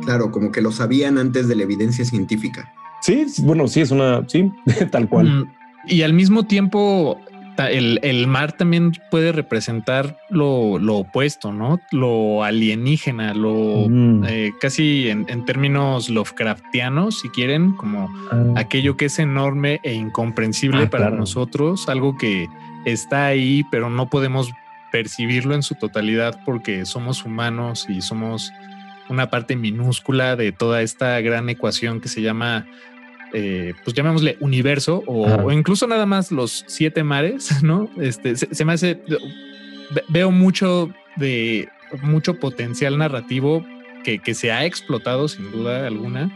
[0.03, 2.71] Claro, como que lo sabían antes de la evidencia científica.
[3.01, 4.51] Sí, bueno, sí, es una, sí,
[4.91, 5.27] tal cual.
[5.27, 5.51] Mm,
[5.87, 7.19] y al mismo tiempo,
[7.69, 11.79] el, el, mar también puede representar lo, lo, opuesto, ¿no?
[11.91, 14.23] Lo alienígena, lo mm.
[14.27, 18.53] eh, casi en, en, términos Lovecraftianos, si quieren, como ah.
[18.55, 21.17] aquello que es enorme e incomprensible ah, para claro.
[21.17, 22.47] nosotros, algo que
[22.85, 24.51] está ahí, pero no podemos
[24.91, 28.51] percibirlo en su totalidad porque somos humanos y somos
[29.09, 32.65] una parte minúscula de toda esta gran ecuación que se llama
[33.33, 37.89] eh, pues llamémosle universo o, o, incluso nada más los siete mares, ¿no?
[37.99, 39.01] Este se, se, me hace
[40.09, 41.69] veo mucho de
[42.01, 43.65] mucho potencial narrativo
[44.03, 46.31] que, que se ha explotado sin duda alguna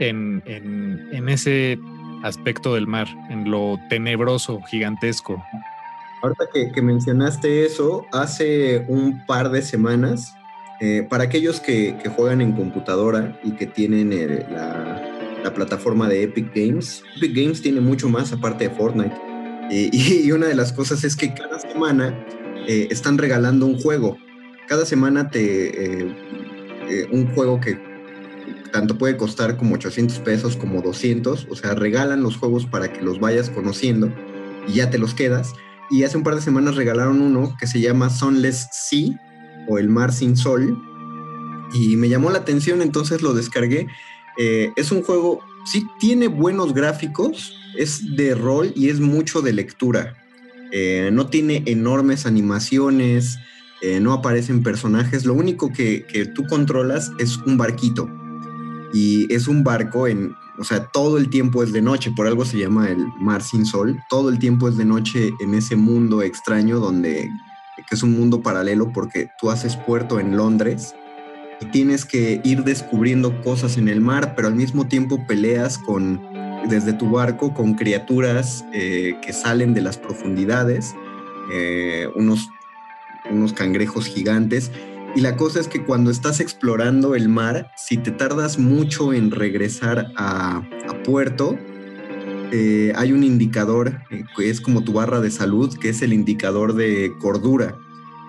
[0.00, 1.78] en, en, en, ese
[2.22, 5.42] aspecto del mar, en lo tenebroso, gigantesco.
[6.22, 10.34] Ahorita que, que mencionaste eso, hace un par de semanas,
[10.80, 14.10] eh, para aquellos que, que, juegan en computadora y que tienen
[14.50, 15.15] la,
[15.46, 17.04] la plataforma de Epic Games.
[17.16, 19.14] Epic Games tiene mucho más aparte de Fortnite.
[19.70, 22.26] Eh, y, una de las cosas es que cada semana
[22.66, 24.18] eh, están regalando un juego.
[24.68, 26.04] Cada semana te...
[26.08, 26.14] Eh,
[27.10, 27.76] un juego que
[28.72, 31.46] tanto puede costar como 800 pesos como 200.
[31.48, 34.12] O sea, regalan los juegos para que los vayas conociendo
[34.68, 35.52] y ya te los quedas.
[35.90, 39.10] Y hace un par de semanas regalaron uno que se llama Sunless Sea
[39.68, 40.76] o El Mar Sin Sol.
[41.72, 43.88] Y me llamó la atención, entonces lo descargué
[44.38, 49.52] eh, es un juego, sí tiene buenos gráficos, es de rol y es mucho de
[49.52, 50.14] lectura.
[50.72, 53.38] Eh, no tiene enormes animaciones,
[53.82, 58.08] eh, no aparecen personajes, lo único que, que, tú controlas es un barquito.
[58.92, 62.44] Y es un barco en, o sea, todo el tiempo es de noche, por algo
[62.44, 66.22] se llama el mar sin sol, todo el tiempo es de noche en ese mundo
[66.22, 67.28] extraño donde,
[67.88, 70.94] que es un mundo paralelo porque tú haces puerto en Londres
[71.72, 76.20] tienes que ir descubriendo cosas en el mar, pero al mismo tiempo peleas con,
[76.68, 80.94] desde tu barco con criaturas eh, que salen de las profundidades,
[81.52, 82.48] eh, unos,
[83.30, 84.70] unos cangrejos gigantes.
[85.14, 89.30] Y la cosa es que cuando estás explorando el mar, si te tardas mucho en
[89.30, 91.58] regresar a, a puerto,
[92.52, 96.12] eh, hay un indicador eh, que es como tu barra de salud, que es el
[96.12, 97.76] indicador de cordura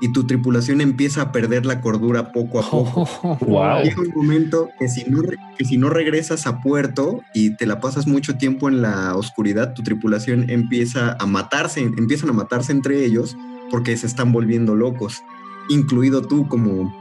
[0.02, 3.10] y tu tripulación empieza a perder la cordura poco a poco.
[3.24, 3.84] Oh, wow.
[3.84, 5.22] Llega un momento que si, no,
[5.58, 9.74] que si no regresas a puerto y te la pasas mucho tiempo en la oscuridad,
[9.74, 13.36] tu tripulación empieza a matarse, empiezan a matarse entre ellos
[13.72, 15.24] porque se están volviendo locos,
[15.70, 16.96] incluido tú como,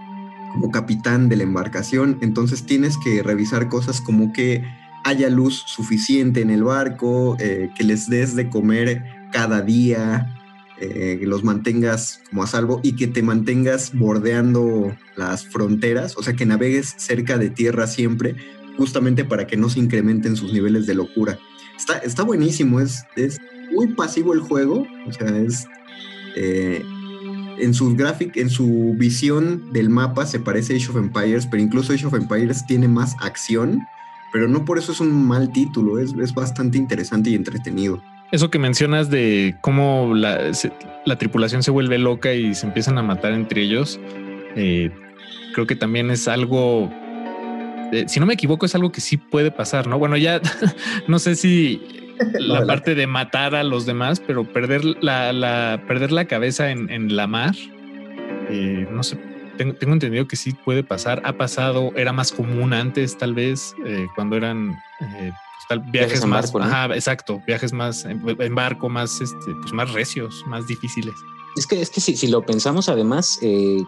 [0.52, 2.18] como capitán de la embarcación.
[2.22, 4.64] Entonces tienes que revisar cosas como que
[5.04, 10.34] haya luz suficiente en el barco, eh, que les des de comer cada día,
[10.78, 16.22] eh, que los mantengas como a salvo y que te mantengas bordeando las fronteras, o
[16.22, 18.36] sea, que navegues cerca de tierra siempre,
[18.76, 21.38] justamente para que no se incrementen sus niveles de locura.
[21.78, 23.38] Está, está buenísimo, es, es
[23.72, 25.66] muy pasivo el juego, o sea, es...
[26.36, 26.82] Eh,
[27.58, 31.62] en su gráfico, en su visión del mapa se parece a Age of Empires, pero
[31.62, 33.80] incluso Age of Empires tiene más acción,
[34.30, 38.02] pero no por eso es un mal título, es, es bastante interesante y entretenido.
[38.32, 40.50] Eso que mencionas de cómo la,
[41.04, 44.00] la, tripulación se vuelve loca y se empiezan a matar entre ellos,
[44.56, 44.90] eh,
[45.54, 46.90] creo que también es algo,
[47.92, 49.98] eh, si no me equivoco, es algo que sí puede pasar, ¿no?
[49.98, 50.40] Bueno, ya
[51.08, 51.80] no sé si
[52.38, 56.90] la parte de matar a los demás, pero perder la, la perder la cabeza en,
[56.90, 57.54] en la mar,
[58.48, 59.18] eh, no sé,
[59.56, 63.74] tengo, tengo, entendido que sí puede pasar, ha pasado, era más común antes tal vez,
[63.84, 65.32] eh, cuando eran eh,
[65.68, 66.64] viajes, viajes más, barco, ¿no?
[66.64, 71.14] ajá, exacto, viajes más en, en, barco, más, este, pues más recios, más difíciles.
[71.56, 73.82] Es que, es que si, si lo pensamos además, eh,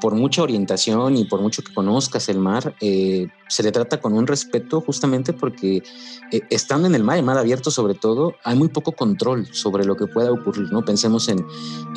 [0.00, 4.12] por mucha orientación y por mucho que conozcas el mar, eh, se le trata con
[4.12, 5.82] un respeto justamente porque
[6.30, 9.84] eh, estando en el mar, el mar abierto sobre todo, hay muy poco control sobre
[9.84, 10.84] lo que pueda ocurrir, ¿no?
[10.84, 11.44] Pensemos en,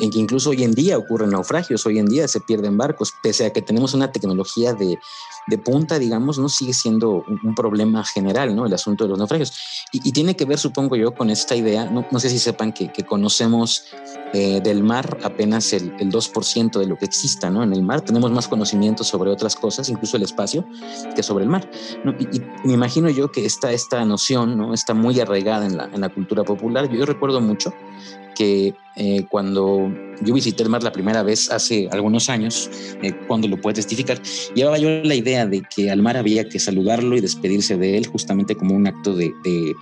[0.00, 3.46] en que incluso hoy en día ocurren naufragios, hoy en día se pierden barcos, pese
[3.46, 4.98] a que tenemos una tecnología de,
[5.46, 8.66] de punta, digamos, no sigue siendo un, un, problema general, ¿no?
[8.66, 9.52] El asunto de los naufragios.
[9.92, 12.72] Y, y tiene que ver, supongo yo, con esta idea, no, no sé si sepan
[12.72, 13.84] que, que conocemos
[14.34, 17.62] eh, del mar apenas el, el 2% de lo que exista, ¿no?
[17.62, 20.64] En el mar tenemos más conocimiento sobre otras cosas, incluso el espacio,
[21.14, 21.68] que sobre el mar.
[22.18, 24.74] Y, me imagino yo que esta, esta noción ¿no?
[24.74, 26.88] está muy arraigada en la, en la cultura popular.
[26.90, 27.72] Yo, recuerdo mucho
[28.34, 32.70] que eh, cuando yo visité el mar la primera vez hace algunos años,
[33.02, 34.20] eh, cuando lo puedo testificar,
[34.54, 38.06] llevaba yo la idea de que al mar había que saludarlo y despedirse de él
[38.06, 39.74] justamente como un acto de, de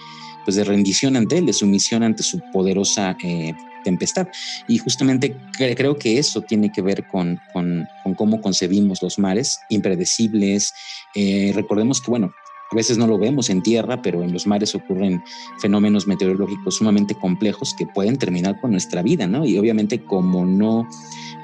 [0.45, 4.29] pues de rendición ante él, de sumisión ante su poderosa eh, tempestad.
[4.69, 9.19] Y justamente cre creo que eso tiene que ver con, con, con cómo concebimos los
[9.19, 10.73] mares, impredecibles.
[11.15, 12.33] Eh, recordemos que, bueno,
[12.73, 15.23] a veces no lo vemos en tierra, pero en los mares ocurren
[15.61, 19.45] fenómenos meteorológicos sumamente complejos que pueden terminar con nuestra vida, ¿no?
[19.45, 20.87] Y obviamente como no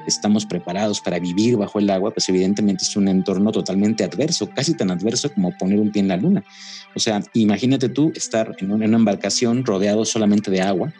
[0.07, 4.73] estamos preparados para vivir bajo el agua, pues evidentemente es un entorno totalmente adverso, casi
[4.73, 6.43] tan adverso como poner un pie en la luna.
[6.95, 10.93] O sea, imagínate tú estar en una embarcación rodeado solamente de agua,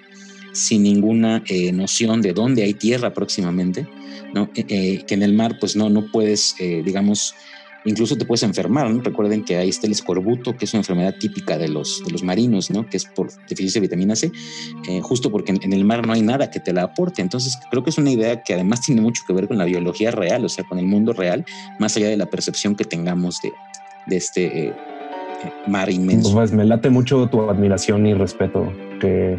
[0.58, 3.88] sin ninguna eh, noción de dónde hay tierra próximamente,
[4.34, 4.50] ¿no?
[4.56, 7.36] Eh, eh, que en el mar pues no, no puedes, eh, digamos,
[7.86, 9.02] incluso te puedes enfermar, ¿no?
[9.02, 12.24] Recuerden que ahí está el escorbuto, que es una enfermedad típica de los, de los
[12.24, 12.88] marinos, ¿no?
[12.88, 14.32] Que es por deficiencia de vitamina C,
[14.90, 17.22] eh, justo porque en, en, el mar no hay nada que te la aporte.
[17.22, 20.12] Entonces, creo que es una idea que además tiene mucho que ver con la biología
[20.12, 21.46] real, o sea, con el mundo real,
[21.80, 23.52] más allá de la percepción que tengamos de,
[24.08, 24.74] de este eh,
[25.68, 26.34] mar inmenso.
[26.34, 29.38] Pues me late mucho tu admiración y respeto que,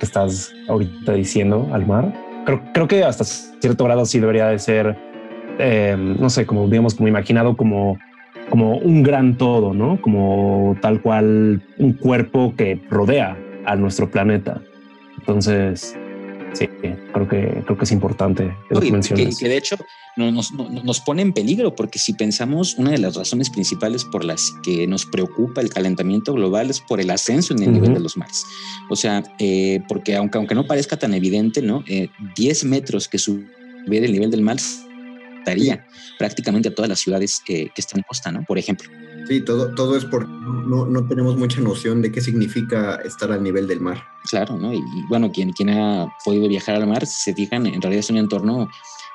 [0.00, 2.12] que estás ahorita diciendo al mar.
[2.44, 4.96] Creo, creo que hasta cierto grado sí debería de ser
[5.62, 7.98] eh, no sé, como digamos, como imaginado como,
[8.48, 10.00] como un gran todo, ¿no?
[10.00, 13.36] Como tal cual un cuerpo que rodea
[13.66, 14.62] a nuestro planeta.
[15.18, 15.98] Entonces,
[16.52, 16.68] sí,
[17.12, 19.38] creo que, creo que es importante eso que mencionas.
[19.38, 19.76] Que, que de hecho
[20.16, 24.24] nos, nos, nos, pone en peligro, porque si pensamos, una de las razones principales por
[24.24, 27.74] las que nos preocupa el calentamiento global es por el ascenso en el uh -huh.
[27.74, 28.44] nivel de los mares.
[28.88, 31.84] O sea, eh, porque aunque, aunque no parezca tan evidente, ¿no?
[31.86, 33.46] Eh, 10 metros que sube
[33.86, 34.58] el nivel del mar
[35.40, 35.86] afectaría
[36.18, 38.44] prácticamente a todas las ciudades eh, que están en costa, ¿no?
[38.44, 38.90] Por ejemplo.
[39.28, 43.42] Sí, todo, todo es porque no, no, tenemos mucha noción de qué significa estar al
[43.42, 44.02] nivel del mar.
[44.28, 44.72] Claro, ¿no?
[44.72, 48.10] Y, y bueno, quien, quien ha podido viajar al mar, se fijan, en realidad es
[48.10, 48.68] un entorno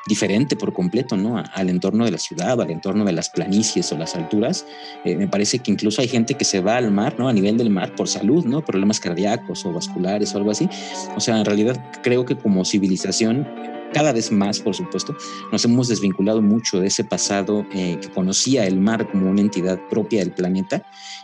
[0.05, 1.43] diferente por completo, ¿no?
[1.53, 4.65] Al entorno de la ciudad, al entorno de las planicies o las alturas.
[5.03, 7.27] Eh, me parece que incluso hay gente que se va al mar, ¿no?
[7.27, 8.63] A nivel del mar por salud, ¿no?
[8.63, 10.69] Problemas cardíacos o vasculares o algo así.
[11.15, 13.47] O sea, en realidad creo que como civilización
[13.95, 15.15] cada vez más, por supuesto,
[15.53, 19.79] nos hemos desvinculado mucho de ese pasado eh, que conocía el mar como una entidad
[19.89, 20.83] propia del planeta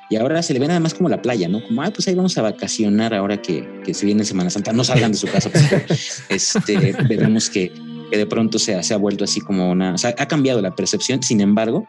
[0.09, 1.61] y ahora se le ve nada más como la playa, ¿no?
[1.61, 4.71] Como, ah, pues ahí vamos a vacacionar ahora que, que se viene Semana Santa.
[4.71, 7.73] No salgan de su casa, pues, este, veremos que
[8.11, 11.39] que de pronto se se ha, vuelto así como una, ha cambiado la percepción, sin
[11.39, 11.87] embargo,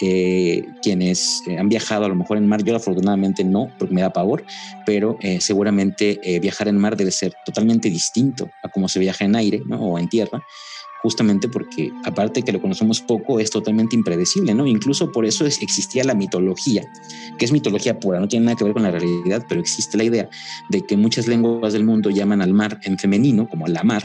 [0.00, 4.00] eh, quienes eh, han viajado a lo mejor en mar, yo afortunadamente no, porque me
[4.00, 4.44] da pavor,
[4.86, 9.36] pero eh, seguramente viajar en mar debe ser totalmente distinto a como se viaja en
[9.36, 9.80] aire ¿no?
[9.80, 10.42] o en tierra,
[11.04, 14.66] justamente porque aparte que lo conocemos poco, es totalmente impredecible, ¿no?
[14.66, 16.82] Incluso por eso es, existía la mitología,
[17.36, 20.04] que es mitología pura, no tiene nada que ver con la realidad, pero existe la
[20.04, 20.30] idea
[20.70, 24.02] de que muchas lenguas del mundo llaman al mar en femenino, como la mar,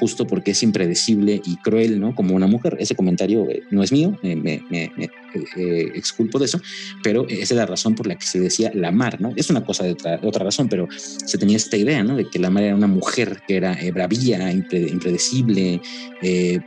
[0.00, 2.14] justo porque es impredecible y cruel, ¿no?
[2.14, 2.78] Como una mujer.
[2.80, 6.60] Ese comentario eh, no es mío, eh, me, me, me eh, exculpo de eso,
[7.02, 9.32] pero esa es la razón por la que se decía la mar, ¿no?
[9.36, 12.16] Es una cosa de otra, razón, pero se tenía esta idea, ¿no?
[12.16, 15.80] De que la mar era una mujer que era bravía, impre, impredecible,
[16.22, 16.60] eh,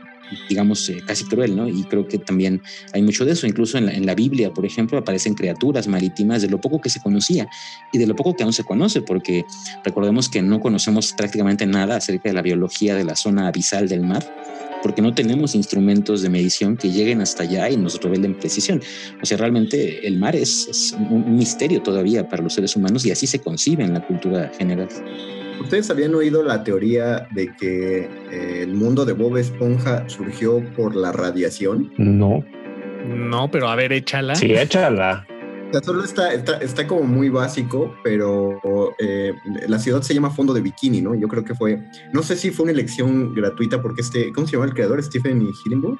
[0.48, 1.68] digamos, eh, casi cruel, ¿no?
[1.68, 3.46] Y creo que también hay mucho de eso.
[3.46, 6.90] Incluso en la, en la, Biblia, por ejemplo, aparecen criaturas marítimas de lo poco que
[6.90, 7.48] se conocía
[7.92, 9.44] y de lo poco que aún se conoce, porque
[9.84, 14.02] recordemos que no conocemos prácticamente nada acerca de la biología de la zona abisal del
[14.02, 14.24] mar
[14.82, 18.80] porque no tenemos instrumentos de medición que lleguen hasta allá y nos revelen precisión.
[19.22, 23.10] O sea, realmente el mar es, es un, misterio todavía para los seres humanos y
[23.10, 24.88] así se concibe en la cultura general.
[25.60, 30.96] ¿Ustedes habían oído la teoría de que eh, el mundo de Bob Esponja surgió por
[30.96, 31.92] la radiación?
[31.96, 32.44] No.
[33.06, 34.34] No, pero a ver, échala.
[34.34, 35.26] Sí, échala.
[35.72, 38.60] Sea, solo está, está, está como muy básico, pero
[38.98, 39.32] eh,
[39.66, 41.14] la ciudad se llama Fondo de Bikini, ¿no?
[41.14, 44.52] Yo creo que fue, no sé si fue una elección gratuita porque este, ¿cómo se
[44.52, 45.02] llama el creador?
[45.02, 45.98] Stephen Hillenburg.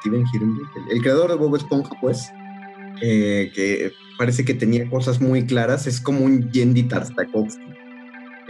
[0.00, 2.32] Steven Hillenburg, el, el creador de Bob Esponja, pues,
[3.02, 7.70] eh, que parece que tenía cosas muy claras, es como un Yendi Tartakovsky.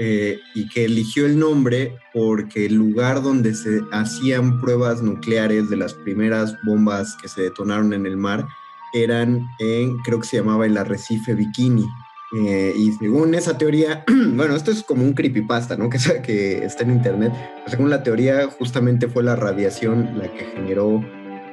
[0.03, 5.77] Eh, y que eligió el nombre porque el lugar donde se hacían pruebas nucleares de
[5.77, 8.49] las primeras bombas que se detonaron en el mar
[8.93, 11.87] eran en, creo que se llamaba el arrecife Bikini.
[12.33, 15.91] Eh, y según esa teoría, bueno, esto es como un creepypasta, ¿no?
[15.91, 17.33] Que, que está en internet.
[17.67, 21.03] Según la teoría, justamente fue la radiación la que generó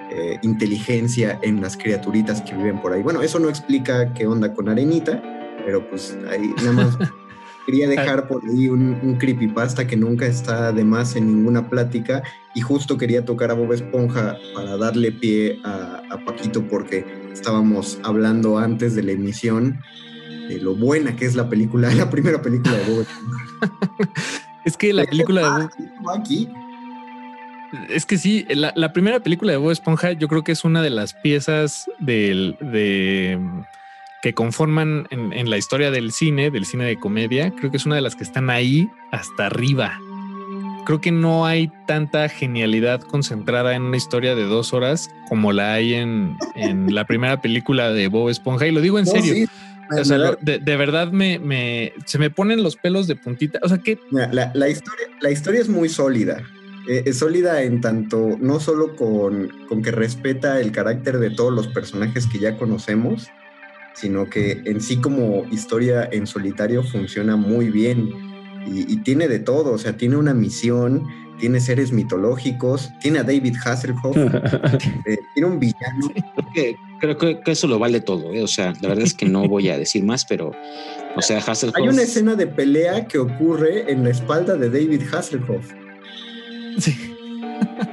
[0.10, 3.02] eh, inteligencia en las criaturitas que viven por ahí.
[3.02, 5.22] Bueno, eso no explica qué onda con Arenita,
[5.66, 6.98] pero pues ahí nada más
[7.66, 12.24] quería dejar por ahí un, un, creepypasta que nunca está de más en ninguna plática
[12.56, 17.06] y justo quería tocar a Bob Esponja para darle pie a, a Paquito porque
[17.38, 19.80] estábamos hablando antes de la emisión
[20.50, 23.70] de lo buena que es la película, la primera película de Bob Esponja.
[24.66, 25.50] es que la película de
[26.02, 26.20] Bob...
[26.20, 26.50] Aquí,
[27.90, 30.82] es que sí, la, la, primera película de Bob Esponja yo creo que es una
[30.82, 33.40] de las piezas del, de,
[34.22, 37.52] que conforman en, en, la historia del cine, del cine de comedia.
[37.52, 40.00] Creo que es una de las que están ahí hasta arriba.
[40.88, 45.74] Creo que no hay tanta genialidad concentrada en una historia de dos horas como la
[45.74, 48.68] hay en, en la primera película de Bob Esponja.
[48.68, 49.34] Y lo digo en no, serio.
[49.34, 49.48] Sí.
[50.00, 53.60] O sea, de, de, verdad me, me, se me ponen los pelos de puntita.
[53.64, 56.42] O sea que la, la, historia, la historia es muy sólida
[56.88, 61.52] eh, es sólida en tanto, no solo con, con, que respeta el carácter de todos
[61.52, 63.28] los personajes que ya conocemos,
[63.94, 68.27] sino que en sí como historia en solitario funciona muy bien
[68.68, 71.08] y, y tiene de todo, o sea, tiene una misión,
[71.40, 74.18] tiene seres mitológicos, tiene a David Hasselhoff,
[75.06, 76.10] eh, tiene un villano.
[76.14, 78.44] Creo que, creo que, que eso lo vale todo, ¿eh?
[78.44, 80.52] o sea, la verdad es que no voy a decir más, pero,
[81.16, 81.76] o sea, Hasselhoff...
[81.76, 85.72] Hay una escena de pelea que ocurre en la espalda de David Hasselhoff.
[86.78, 86.96] Sí.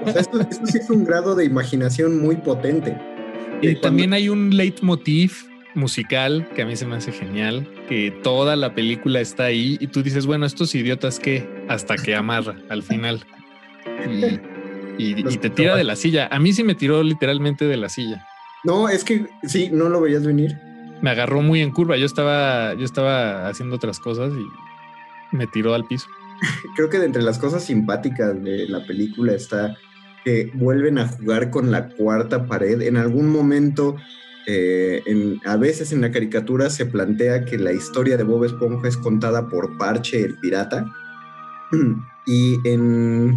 [0.05, 2.97] O sea, esto, esto, sí es un grado de imaginación muy potente.
[3.63, 5.33] Y eh, también hay un leitmotiv
[5.75, 9.87] musical que a mí se me hace genial, que toda la película está ahí y
[9.89, 13.25] tú dices, bueno, estos idiotas que hasta que amarra al final.
[14.09, 16.29] Y, y, y, te tira de la silla.
[16.31, 18.27] A mí sí me tiró literalmente de la silla.
[18.65, 20.57] No, es que sí, no lo veías venir.
[21.03, 21.97] Me agarró muy en curva.
[21.97, 26.07] Yo estaba, yo estaba haciendo otras cosas y me tiró al piso
[26.77, 29.77] creo que de entre las cosas simpáticas de la película está
[30.25, 32.81] que vuelven a jugar con la cuarta pared.
[32.83, 33.97] En algún momento,
[34.47, 38.89] eh, en, a veces en la caricatura se plantea que la historia de Bob Esponja
[38.89, 40.87] es contada por Parche el pirata.
[42.27, 43.37] Y en,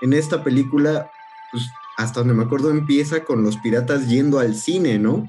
[0.00, 1.10] en esta película,
[1.50, 1.64] pues
[1.96, 5.26] hasta donde me acuerdo, empieza con los piratas yendo al cine, ¿no?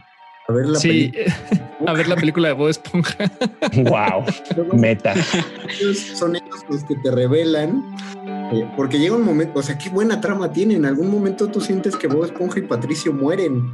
[0.47, 1.11] A ver la sí,
[1.87, 3.31] a ver la película de Bob Esponja.
[3.75, 4.25] wow,
[4.73, 5.15] meta.
[6.13, 7.83] Son ellos los que te revelan,
[8.53, 10.75] eh, porque llega un momento, o sea, qué buena trama tiene.
[10.75, 13.71] En algún momento tú sientes que Bob Esponja y Patricio mueren.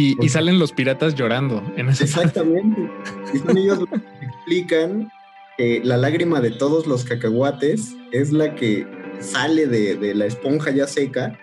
[0.00, 2.90] Y, y salen los piratas llorando en ese Exactamente.
[3.34, 5.10] y son ellos los que explican
[5.58, 8.86] que la lágrima de todos los cacahuates es la que
[9.20, 11.38] sale de, de la esponja ya seca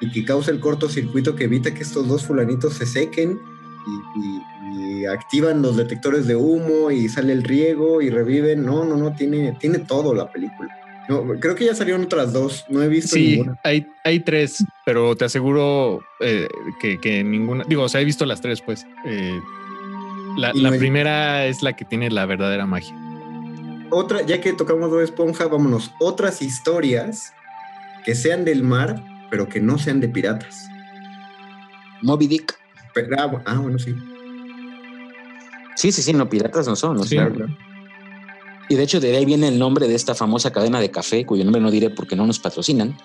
[0.00, 3.38] y que causa el cortocircuito que evita que estos dos fulanitos se sequen
[3.86, 8.64] y, y, y, activan los detectores de humo y sale el riego y reviven.
[8.64, 10.68] No, no, no, tiene, tiene todo la película.
[11.10, 13.58] No, creo que ya salieron otras dos, no he visto sí, ninguna.
[13.64, 16.46] Hay, hay tres, pero te aseguro eh,
[16.80, 18.86] que, que, ninguna, digo, o sea, he visto las tres, pues.
[19.04, 19.40] Eh,
[20.36, 22.94] la, la no primera es la que tiene la verdadera magia.
[23.90, 25.90] Otra, ya que tocamos Bob Esponja, vámonos.
[25.98, 27.32] Otras historias
[28.04, 29.02] que sean del mar,
[29.32, 30.68] pero que no sean de piratas.
[32.02, 32.56] Moby Dick.
[32.94, 33.96] Pero, ah, ah, bueno, sí.
[35.74, 37.48] Sí, sí, sí, no, piratas no son, no sí, claro.
[38.70, 41.42] Y de hecho, de ahí viene el nombre de esta famosa cadena de café, cuyo
[41.42, 42.96] nombre no diré porque no nos patrocinan,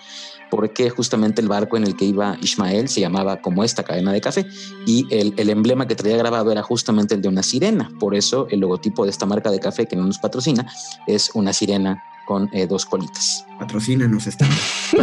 [0.52, 4.22] porque justamente el barco en el que iba Ismael se llamaba como esta cadena de
[4.22, 4.46] café
[4.86, 7.90] y el, el, emblema que traía grabado era justamente el de una sirena.
[8.00, 10.72] Por eso el logotipo de esta marca de café que no nos patrocina
[11.08, 13.44] es una sirena con eh, dos colitas.
[13.58, 14.46] Patrocínanos esta.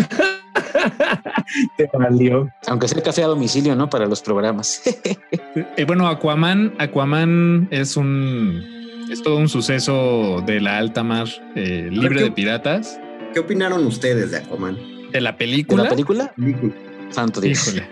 [1.76, 2.48] Te valió.
[2.68, 3.90] Aunque sea café a domicilio, ¿no?
[3.90, 4.80] Para los programas.
[4.86, 8.81] eh, bueno, Aquaman, Aquaman es un
[9.12, 12.98] es todo un suceso de la alta mar eh, libre de piratas.
[13.34, 14.78] ¿Qué opinaron ustedes de Aquaman?
[15.10, 15.82] ¿De la película?
[15.82, 16.32] ¿De la película?
[16.34, 16.74] película.
[17.10, 17.68] Santo Dios.
[17.68, 17.88] Híjole.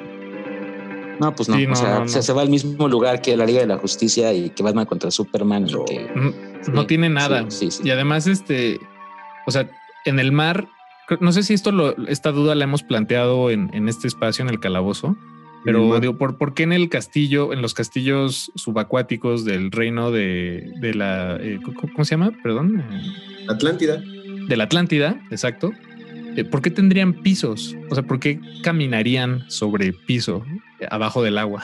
[1.20, 1.56] No, pues no.
[1.56, 2.08] Sí, no, o sea, no, no.
[2.08, 4.86] Se, se, va al mismo lugar que la Liga de la Justicia y que Batman
[4.86, 5.66] contra Superman.
[5.86, 6.32] Que, no,
[6.72, 7.44] no tiene nada.
[7.50, 8.80] Sí, sí, y además, este,
[9.46, 9.70] o sea,
[10.06, 10.66] en el mar,
[11.20, 14.48] no sé si esto lo, esta duda la hemos planteado en, en este espacio, en
[14.48, 15.18] el calabozo,
[15.64, 20.72] pero digo, ¿por, ¿por, qué en el castillo, en los castillos subacuáticos del reino de,
[20.80, 22.32] de la, eh, ¿cómo se llama?
[22.42, 22.82] Perdón.
[23.48, 24.02] Atlántida.
[24.48, 25.72] De la Atlántida, exacto.
[26.36, 27.76] Eh, ¿Por qué tendrían pisos?
[27.90, 30.44] O sea, ¿por qué caminarían sobre piso
[30.90, 31.62] abajo del agua?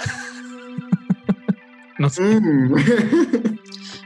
[1.99, 2.23] no sé.
[2.23, 2.75] Mm.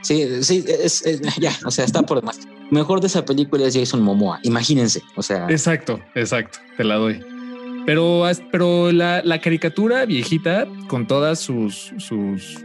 [0.02, 1.04] Sí, sí, es,
[1.38, 2.40] ya, o sea, está por demás.
[2.70, 5.46] Mejor de esa película es Jason Momoa, imagínense, o sea.
[5.50, 7.22] Exacto, exacto, te la doy.
[7.86, 12.58] Pero, pero la, la caricatura viejita, con todas sus, sus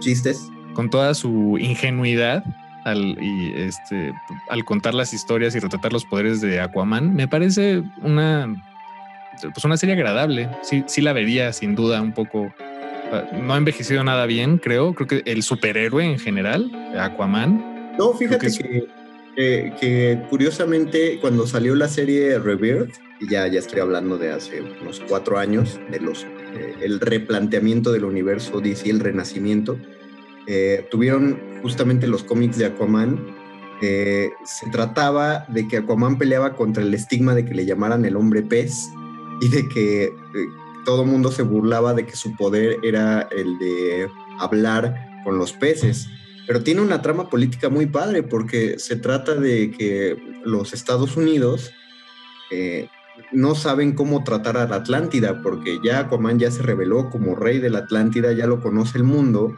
[0.00, 0.40] chistes,
[0.74, 2.44] con toda su ingenuidad,
[2.84, 4.12] al, y este,
[4.48, 8.54] al contar las historias y retratar los poderes de Aquaman, me parece una,
[9.52, 10.48] pues una serie agradable.
[10.62, 12.52] Sí, sí la vería sin duda un poco
[13.40, 14.94] no ha envejecido nada bien, creo.
[14.94, 17.94] Creo que el superhéroe en general, Aquaman.
[17.98, 18.48] No, fíjate
[19.36, 25.00] que, que, curiosamente cuando salió la serie Rebirth, ya, ya estoy hablando de hace unos
[25.08, 29.78] cuatro años, de los eh, el replanteamiento del universo DC, el renacimiento,
[30.46, 33.34] eh, tuvieron justamente los cómics de Aquaman.
[33.82, 38.16] Eh, se trataba de que Aquaman peleaba contra el estigma de que le llamaran el
[38.16, 38.88] hombre pez
[39.40, 40.12] y de que
[40.84, 44.08] todo el mundo se burlaba de que su poder era el de
[44.38, 44.94] hablar
[45.24, 46.08] con los peces.
[46.46, 51.72] Pero tiene una trama política muy padre porque se trata de que los Estados Unidos
[52.50, 52.88] eh,
[53.32, 57.58] no saben cómo tratar a la Atlántida porque ya Aquaman ya se reveló como rey
[57.58, 59.54] de la Atlántida, ya lo conoce el mundo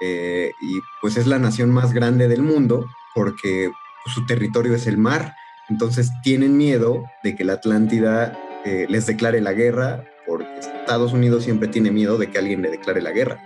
[0.00, 3.70] eh, y pues es la nación más grande del mundo porque
[4.12, 5.34] su territorio es el mar.
[5.68, 11.44] Entonces tienen miedo de que la Atlántida eh, les declare la guerra porque Estados Unidos
[11.44, 13.38] siempre tiene miedo de que alguien le declare la guerra.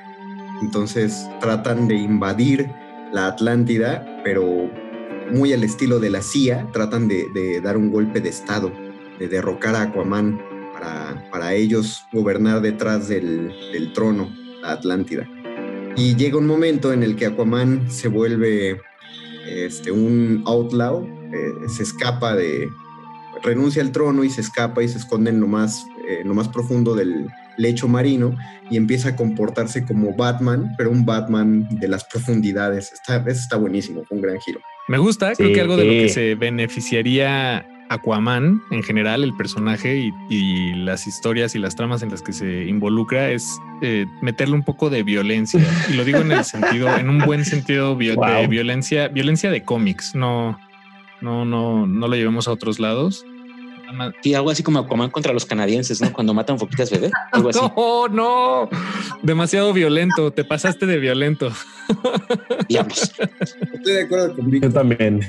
[0.62, 2.68] Entonces tratan de invadir
[3.12, 4.70] la Atlántida, pero
[5.30, 8.72] muy al estilo de la CIA, tratan de, dar un golpe de Estado,
[9.18, 10.40] de derrocar a Aquaman
[10.72, 13.52] para, para ellos gobernar detrás del,
[13.94, 14.30] trono,
[14.62, 15.28] la Atlántida.
[15.96, 18.80] Y llega un momento en el que Aquaman se vuelve
[19.46, 22.68] este, un outlaw, eh, se escapa de,
[23.42, 26.48] renuncia al trono y se escapa y se esconde en lo más, eh, lo más
[26.48, 28.36] profundo del lecho marino
[28.70, 32.92] y empieza a comportarse como Batman, pero un Batman de las profundidades.
[32.92, 34.60] Está, eso está buenísimo, un gran giro.
[34.88, 40.12] Me gusta, creo que algo de lo que se beneficiaría Aquaman en general, el personaje
[40.28, 44.62] y, las historias y las tramas en las que se involucra es eh, meterle un
[44.62, 45.60] poco de violencia.
[45.90, 50.14] Y lo digo en el sentido, en un buen sentido de violencia, violencia de cómics,
[50.14, 50.58] no,
[51.20, 53.24] no, no, no lo llevemos a otros lados.
[54.22, 56.12] Y algo así como Aquaman contra los canadienses, ¿no?
[56.12, 57.10] Cuando matan foquitas bebé.
[57.32, 57.58] Algo así.
[57.76, 58.68] No, no.
[59.22, 60.30] Demasiado violento.
[60.32, 61.50] Te pasaste de violento.
[62.68, 63.12] Diablos.
[63.72, 64.66] Estoy de acuerdo conmigo.
[64.66, 65.20] Yo también.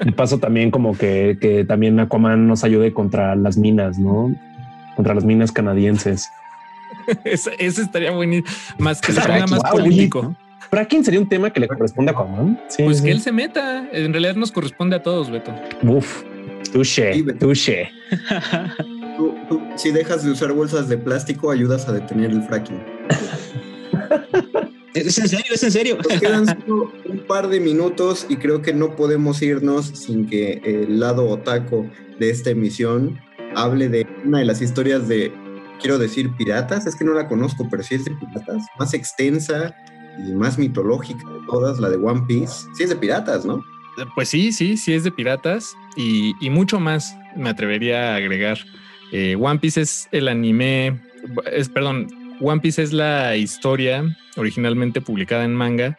[0.00, 4.34] El paso también como que, que también Aquaman nos ayude contra las minas, ¿no?
[4.96, 6.28] Contra las minas canadienses.
[7.24, 8.48] Ese, estaría buenísimo.
[8.78, 10.34] Más que se ponga más político.
[10.70, 12.60] ¿Fracking sería un tema que le corresponde a Aquaman?
[12.78, 13.88] pues que él se meta.
[13.92, 15.52] En realidad nos corresponde a todos, Beto.
[15.82, 16.22] Uf,
[16.72, 17.90] touche, touche.
[19.76, 22.80] si dejas de usar bolsas de plástico, ayudas a detener el fracking.
[24.94, 25.98] Es en serio, es en serio.
[25.98, 30.60] Nos quedan solo un par de minutos y creo que no podemos irnos sin que
[30.64, 31.88] el lado otaco
[32.18, 33.18] de esta emisión
[33.54, 35.32] hable de una de las historias de,
[35.80, 36.86] quiero decir, piratas.
[36.86, 38.64] Es que no la conozco, pero sí es de piratas.
[38.78, 39.74] Más extensa,
[40.18, 42.66] y más mitológica de todas, la de One Piece.
[42.74, 43.62] Sí es de piratas, ¿no?
[44.14, 48.58] Pues sí, sí, sí es de piratas y, mucho más me atrevería a agregar.
[49.12, 51.00] Eh, One Piece es el anime,
[51.52, 52.08] es, perdón,
[52.40, 54.04] One Piece es la historia
[54.36, 55.98] originalmente publicada en manga,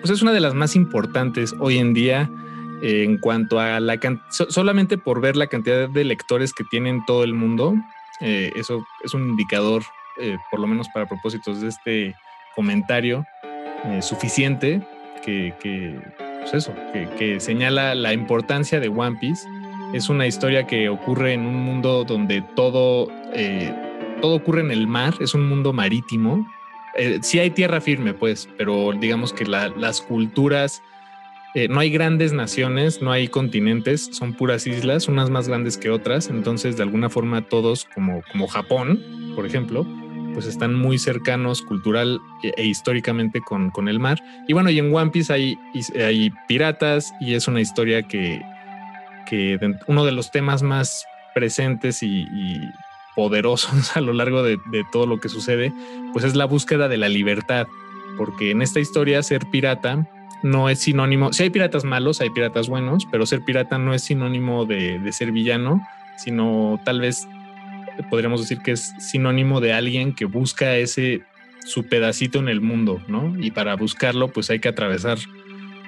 [0.00, 2.30] pues es una de las más importantes hoy en día
[2.82, 3.98] eh, en cuanto a la
[4.30, 7.74] solamente por ver la cantidad de lectores que tiene todo el mundo,
[8.20, 9.82] eh, eso es un indicador,
[10.50, 12.14] por lo menos para propósitos de este
[12.56, 13.24] comentario,
[13.84, 14.82] eh, suficiente
[15.24, 15.54] que,
[16.40, 16.74] pues eso,
[17.16, 19.46] que, señala la importancia de One Piece.
[19.94, 23.72] Es una historia que ocurre en un mundo donde todo, eh,
[24.20, 26.46] todo ocurre en el mar, es un mundo marítimo.
[26.96, 30.82] Eh, sí hay tierra firme, pues, pero digamos que las culturas,
[31.68, 36.28] no hay grandes naciones, no hay continentes, son puras islas, unas más grandes que otras.
[36.28, 39.02] Entonces, de alguna forma, todos, como, Japón,
[39.34, 39.84] por ejemplo,
[40.34, 44.22] pues están muy cercanos cultural e, e históricamente con, el mar.
[44.46, 45.58] Y bueno, y en One Piece hay,
[45.96, 48.40] hay piratas y es una historia que,
[49.26, 51.04] que uno de los temas más
[51.34, 52.26] presentes y,
[53.18, 54.60] poderosos a lo largo de,
[54.92, 55.72] todo lo que sucede,
[56.12, 57.66] pues es la búsqueda de la libertad,
[58.16, 60.08] porque en esta historia ser pirata
[60.44, 61.32] no es sinónimo.
[61.32, 65.12] Si hay piratas malos, hay piratas buenos, pero ser pirata no es sinónimo de, de
[65.12, 65.82] ser villano,
[66.16, 67.26] sino tal vez
[68.08, 71.22] podríamos decir que es sinónimo de alguien que busca ese
[71.64, 73.34] su pedacito en el mundo, ¿no?
[73.40, 75.18] Y para buscarlo, pues hay que atravesar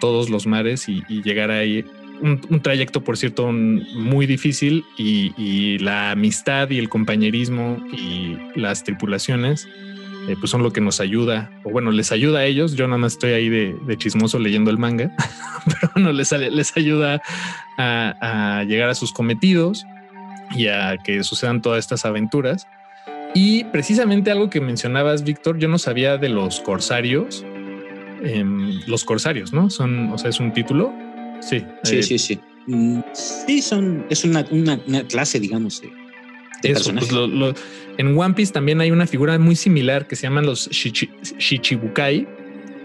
[0.00, 1.84] todos los mares y, y llegar ahí.
[2.22, 9.66] Un, trayecto, por cierto, muy difícil y, la amistad y el compañerismo y las tripulaciones,
[10.28, 12.74] eh, pues son lo que nos ayuda, o bueno, les ayuda a ellos.
[12.76, 15.10] Yo nada más estoy ahí de, de chismoso leyendo el manga,
[15.64, 17.22] pero bueno, les, les ayuda
[17.78, 19.86] a, llegar a sus cometidos
[20.54, 22.66] y a que sucedan todas estas aventuras.
[23.34, 27.44] Y precisamente algo que mencionabas, Víctor, yo no sabía de los corsarios.
[28.22, 28.44] Eh,
[28.86, 29.70] los corsarios, ¿no?
[29.70, 30.92] Son, o sea, es un título.
[31.40, 31.64] Sí.
[31.84, 32.40] Sí, eh, sí, sí.
[32.66, 35.90] Mm, sí, son, es una, una, una clase, digamos, de,
[36.62, 37.54] de eso, pues lo, lo,
[37.98, 42.28] en One Piece también hay una figura muy similar que se llaman los shichi, Shichibukai,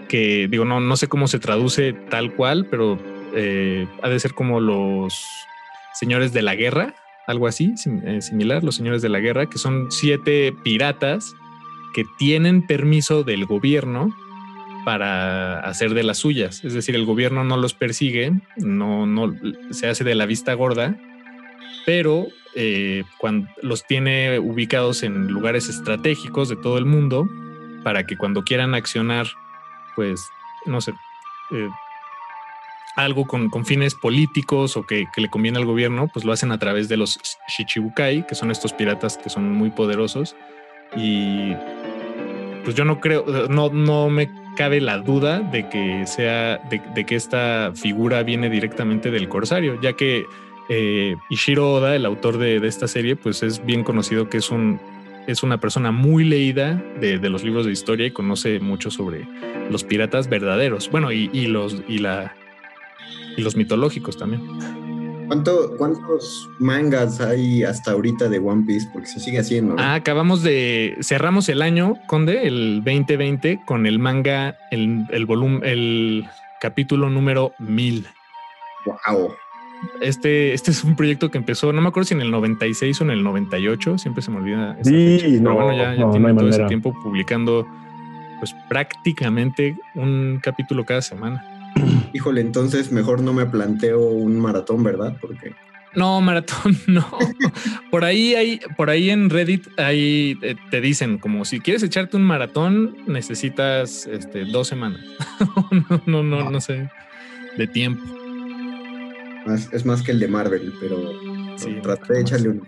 [0.08, 2.98] que digo, no, no sé cómo se traduce tal cual, pero
[3.34, 5.18] eh, ha de ser como los
[5.94, 6.94] señores de la guerra,
[7.26, 11.34] algo así, eh, similar, los señores de la guerra, que son siete piratas
[11.94, 14.14] que tienen permiso del gobierno
[14.86, 16.64] para hacer de las suyas.
[16.64, 19.34] Es decir, el gobierno no los persigue, no, no
[19.72, 20.94] se hace de la vista gorda,
[21.84, 27.28] pero eh, cuando los tiene ubicados en lugares estratégicos de todo el mundo
[27.82, 29.26] para que cuando quieran accionar,
[29.96, 30.24] pues,
[30.66, 30.92] no sé,
[31.50, 31.68] eh,
[32.94, 36.60] algo con, fines políticos o que, que, le conviene al gobierno, pues lo hacen a
[36.60, 37.18] través de los
[37.48, 40.36] Shichibukai, que son estos piratas que son muy poderosos.
[40.94, 41.54] Y
[42.62, 47.14] pues yo no creo, no, no me cabe la duda de que sea, de, que
[47.14, 50.26] esta figura viene directamente del corsario, ya que
[50.68, 54.80] eh, Ishiro Oda, el autor de, esta serie, pues es bien conocido que es un
[55.28, 59.26] es una persona muy leída de, de, los libros de historia y conoce mucho sobre
[59.70, 60.88] los piratas verdaderos.
[60.88, 62.36] Bueno, y, y los y la
[63.36, 64.85] y los mitológicos también.
[65.26, 68.88] ¿Cuánto, ¿Cuántos mangas hay hasta ahorita de One Piece?
[68.92, 69.74] Porque se sigue haciendo.
[69.74, 69.82] ¿no?
[69.82, 70.96] Ah, acabamos de.
[71.00, 76.26] Cerramos el año, Conde, el 2020, con el manga, el, el volumen, el
[76.60, 78.06] capítulo número 1000.
[78.86, 79.34] ¡Wow!
[80.00, 83.04] Este, este es un proyecto que empezó, no me acuerdo si en el 96 o
[83.04, 84.76] en el 98, siempre se me olvida.
[84.80, 86.94] Esa sí, fecha, pero no, bueno, ya, ya no, tiene no hay todo ese tiempo
[87.02, 87.66] publicando,
[88.38, 91.55] pues prácticamente un capítulo cada semana.
[92.12, 95.16] Híjole, entonces mejor no me planteo un maratón, ¿verdad?
[95.20, 95.52] Porque
[95.94, 97.06] No, maratón, no.
[97.90, 102.16] por ahí hay, por ahí en Reddit hay, eh, te dicen como si quieres echarte
[102.16, 105.00] un maratón, necesitas este, dos semanas.
[106.06, 106.88] no, no, no, no sé.
[107.56, 108.02] De tiempo.
[109.46, 110.96] más- es más que el de Marvel, pero
[111.56, 112.62] Sí, traté de echarle uno.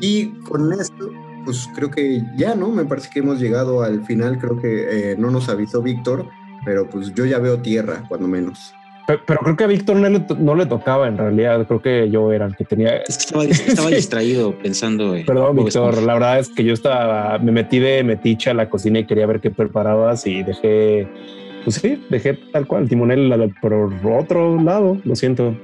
[0.00, 1.10] Y con esto,
[1.44, 2.70] pues creo que ya, ¿no?
[2.70, 6.26] Me parece que hemos llegado al final, creo que eh, no nos avisó Víctor,
[6.64, 8.74] pero pues yo ya veo tierra, cuando menos.
[9.06, 11.66] Pero, pero creo que a Víctor no le, no le tocaba en realidad.
[11.66, 12.98] Creo que yo era el que tenía.
[12.98, 13.94] Es que estaba, estaba Sí.
[13.96, 15.26] distraído pensando en.
[15.26, 16.02] Perdón, Víctor.
[16.02, 19.26] La verdad es que yo estaba, me metí de metiche a la cocina y quería
[19.26, 21.08] ver qué preparabas y dejé,
[21.64, 24.96] pues sí, dejé tal cual timonel por otro lado.
[25.04, 25.56] Lo siento.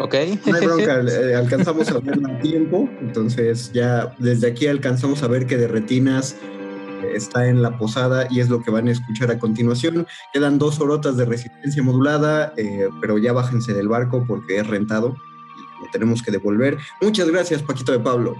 [0.00, 0.14] Ok.
[0.46, 1.00] No hay bronca,
[1.30, 5.68] eh, alcanzamos a verla a tiempo, entonces ya desde aquí alcanzamos a ver que de
[5.68, 6.55] retinas eh,
[7.14, 10.06] está en la posada y es lo que van a escuchar a continuación.
[10.32, 15.16] Quedan dos horotas de resistencia modulada, eh, pero ya bájense del barco porque es rentado
[15.56, 16.78] y lo tenemos que devolver.
[17.00, 18.36] Muchas gracias, Paquito de Pablo.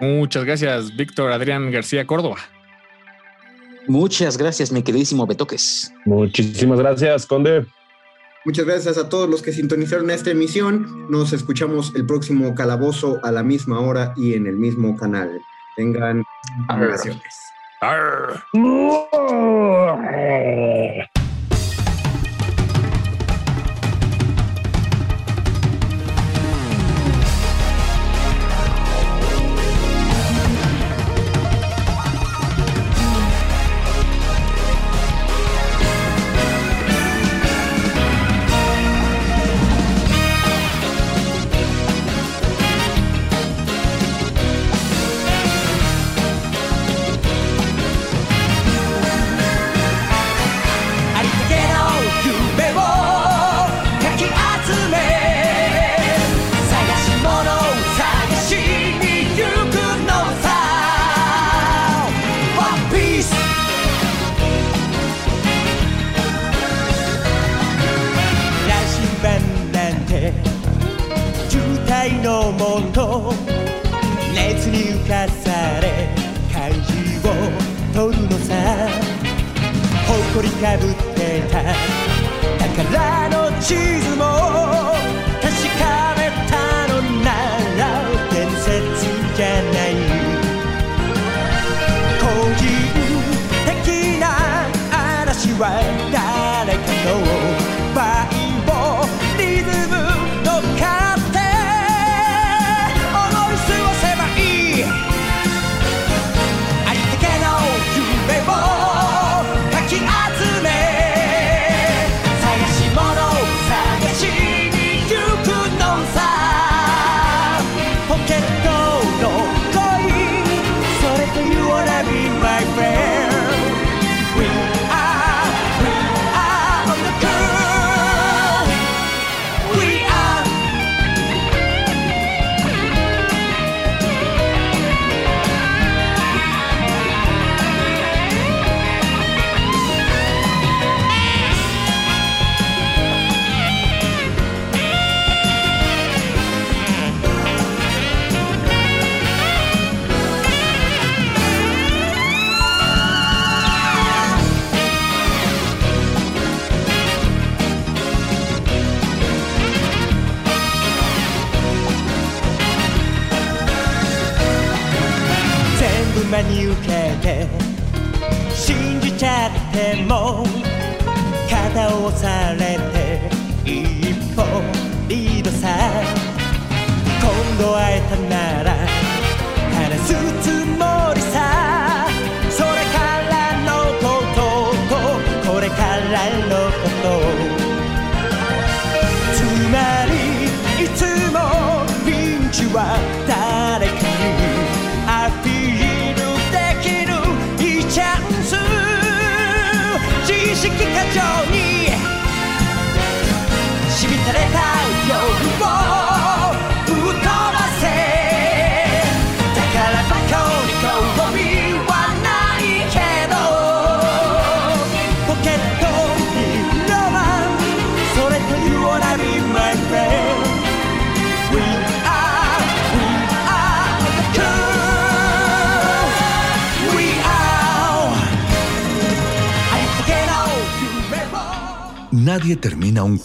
[0.00, 2.36] Muchas gracias, Víctor Adrián García Córdoba.
[3.88, 5.92] Muchas gracias, mi queridísimo Betoques.
[6.04, 7.66] Muchísimas gracias, Conde.
[8.44, 11.10] Muchas gracias a todos los que sintonizaron esta emisión.
[11.10, 15.40] Nos escuchamos el próximo calabozo a la misma hora y en el mismo canal.
[15.76, 16.22] Tengan
[16.68, 17.22] vacaciones.
[17.80, 18.42] Arr.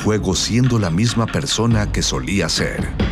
[0.04, 3.03] Juego siendo la misma persona que solía ser.